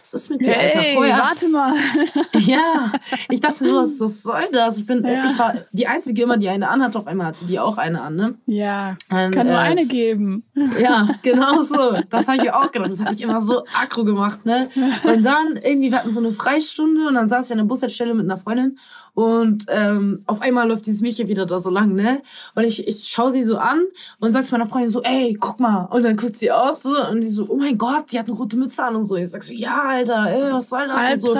[0.00, 0.94] was ist mit dir, hey, Alter?
[0.94, 1.74] Vorher, warte mal.
[2.38, 2.92] ja,
[3.28, 4.78] ich dachte so, was, was soll das?
[4.78, 5.30] Ich bin, ja.
[5.30, 6.96] ich war die einzige immer, die eine anhat.
[6.96, 8.34] Auf einmal hatte die auch eine an, ne?
[8.46, 10.44] Ja, Und, kann nur äh, eine geben.
[10.80, 11.98] Ja, genau so.
[12.10, 12.90] Das habe ich auch gedacht.
[12.90, 14.68] Das hat mich immer so aggro gemacht, ne?
[15.04, 18.14] Und dann irgendwie, wir hatten so eine Freistunde und dann saß ich an der Bushaltestelle
[18.14, 18.78] mit einer Freundin
[19.14, 22.22] und ähm, auf einmal läuft dieses Mädchen wieder da so lang, ne?
[22.54, 23.84] Und ich, ich schaue sie so an
[24.20, 25.84] und sag zu meiner Freundin so, ey, guck mal.
[25.84, 28.36] Und dann guckt sie aus so und die so, oh mein Gott, die hat eine
[28.36, 29.16] rote Mütze an und so.
[29.16, 31.12] Ich sag so, ja, Alter, ey, was soll das?
[31.12, 31.34] Und so.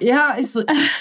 [0.00, 0.60] Ja, ich so,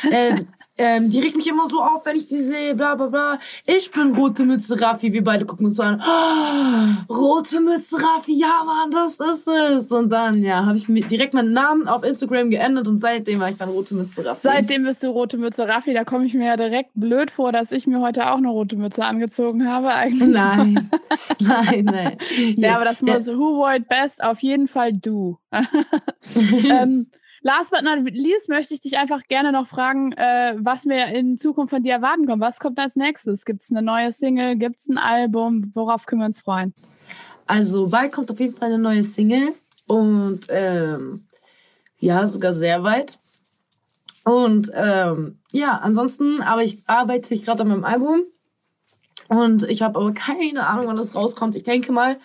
[0.09, 0.43] äh,
[0.77, 3.39] ähm, die regt mich immer so auf, wenn ich die sehe, bla bla bla.
[3.65, 6.01] Ich bin rote Mütze Raffi, wir beide gucken uns so an.
[6.01, 9.91] Oh, rote Mütze Raffi, ja Mann, das ist es.
[9.91, 13.57] Und dann, ja, habe ich direkt meinen Namen auf Instagram geändert und seitdem war ich
[13.57, 14.41] dann rote Mütze Raffi.
[14.43, 17.71] Seitdem bist du rote Mütze Raffi, da komme ich mir ja direkt blöd vor, dass
[17.71, 20.29] ich mir heute auch eine rote Mütze angezogen habe eigentlich.
[20.29, 20.89] Nein,
[21.39, 22.17] nein, nein.
[22.55, 23.37] Ja, ja aber das muss ja.
[23.37, 25.37] Who It Best auf jeden Fall du.
[26.69, 27.07] ähm,
[27.47, 31.37] Last but not least möchte ich dich einfach gerne noch fragen, äh, was wir in
[31.37, 32.41] Zukunft von dir erwarten können.
[32.41, 33.45] Was kommt als nächstes?
[33.45, 34.57] Gibt es eine neue Single?
[34.57, 35.71] Gibt es ein Album?
[35.73, 36.73] Worauf können wir uns freuen?
[37.45, 39.53] Also bald kommt auf jeden Fall eine neue Single
[39.87, 41.25] und ähm,
[41.99, 43.17] ja, sogar sehr weit.
[44.25, 48.23] Und ähm, ja, ansonsten, aber ich arbeite ich gerade an meinem Album
[49.29, 51.55] und ich habe aber keine Ahnung, wann das rauskommt.
[51.55, 52.19] Ich denke mal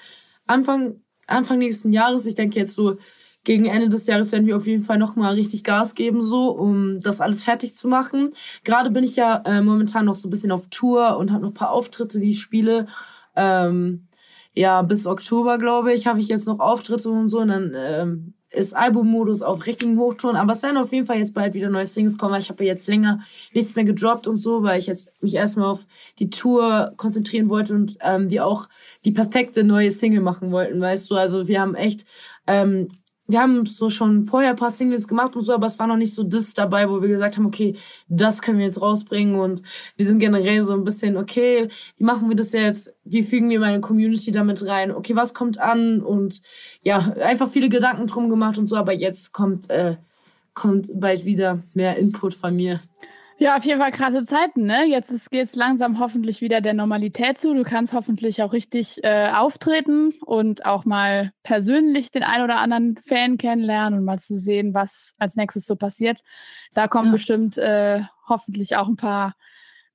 [0.49, 2.27] Anfang Anfang nächsten Jahres.
[2.27, 2.99] Ich denke jetzt so
[3.45, 7.01] gegen Ende des Jahres werden wir auf jeden Fall nochmal richtig Gas geben, so, um
[7.03, 8.31] das alles fertig zu machen.
[8.65, 11.55] Gerade bin ich ja äh, momentan noch so ein bisschen auf Tour und habe noch
[11.55, 12.87] paar Auftritte, die ich spiele.
[13.35, 14.07] Ähm,
[14.55, 17.41] ja, bis Oktober, glaube ich, habe ich jetzt noch Auftritte und so.
[17.41, 20.37] Und dann ähm, ist Albummodus auf richtigen Hochtouren.
[20.37, 22.63] Aber es werden auf jeden Fall jetzt bald wieder neue Singles kommen, weil ich habe
[22.65, 23.21] ja jetzt länger
[23.55, 25.87] nichts mehr gedroppt und so, weil ich jetzt mich erstmal auf
[26.19, 28.69] die Tour konzentrieren wollte und ähm, wir auch
[29.05, 31.15] die perfekte neue Single machen wollten, weißt du.
[31.15, 32.05] Also wir haben echt
[32.47, 32.89] ähm,
[33.29, 35.97] wir haben so schon vorher ein paar Singles gemacht und so, aber es war noch
[35.97, 37.77] nicht so das dabei, wo wir gesagt haben, okay,
[38.09, 39.63] das können wir jetzt rausbringen und
[39.97, 42.93] wir sind generell so ein bisschen, okay, wie machen wir das jetzt?
[43.05, 44.91] Wie fügen wir meine Community damit rein?
[44.91, 46.01] Okay, was kommt an?
[46.01, 46.41] Und
[46.83, 49.97] ja, einfach viele Gedanken drum gemacht und so, aber jetzt kommt, äh,
[50.55, 52.81] kommt bald wieder mehr Input von mir.
[53.43, 54.85] Ja, auf jeden Fall krasse Zeiten, ne?
[54.85, 57.55] Jetzt geht es langsam hoffentlich wieder der Normalität zu.
[57.55, 63.01] Du kannst hoffentlich auch richtig äh, auftreten und auch mal persönlich den ein oder anderen
[63.05, 66.21] Fan kennenlernen und mal zu sehen, was als nächstes so passiert.
[66.73, 67.13] Da kommen ja.
[67.15, 69.35] bestimmt äh, hoffentlich auch ein paar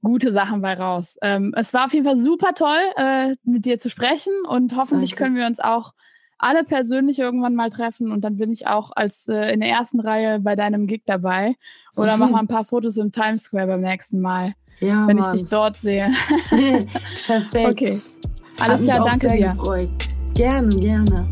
[0.02, 1.16] gute Sachen bei raus.
[1.22, 5.12] Ähm, es war auf jeden Fall super toll, äh, mit dir zu sprechen und hoffentlich
[5.12, 5.24] Danke.
[5.24, 5.94] können wir uns auch
[6.40, 10.00] alle persönlich irgendwann mal treffen und dann bin ich auch als äh, in der ersten
[10.00, 11.56] Reihe bei deinem Gig dabei.
[11.96, 12.20] Oder mhm.
[12.20, 15.36] mach mal ein paar Fotos im Times Square beim nächsten Mal, ja, wenn Mann.
[15.36, 16.10] ich dich dort sehe.
[17.26, 17.72] Perfekt.
[17.72, 18.00] Okay.
[18.60, 19.50] Alles klar, danke dir.
[19.50, 19.90] Gefreut.
[20.34, 21.28] Gerne, gerne.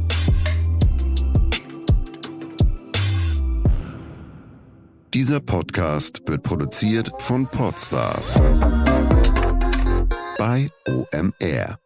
[5.14, 8.38] Dieser Podcast wird produziert von Podstars
[10.38, 11.85] bei OMR.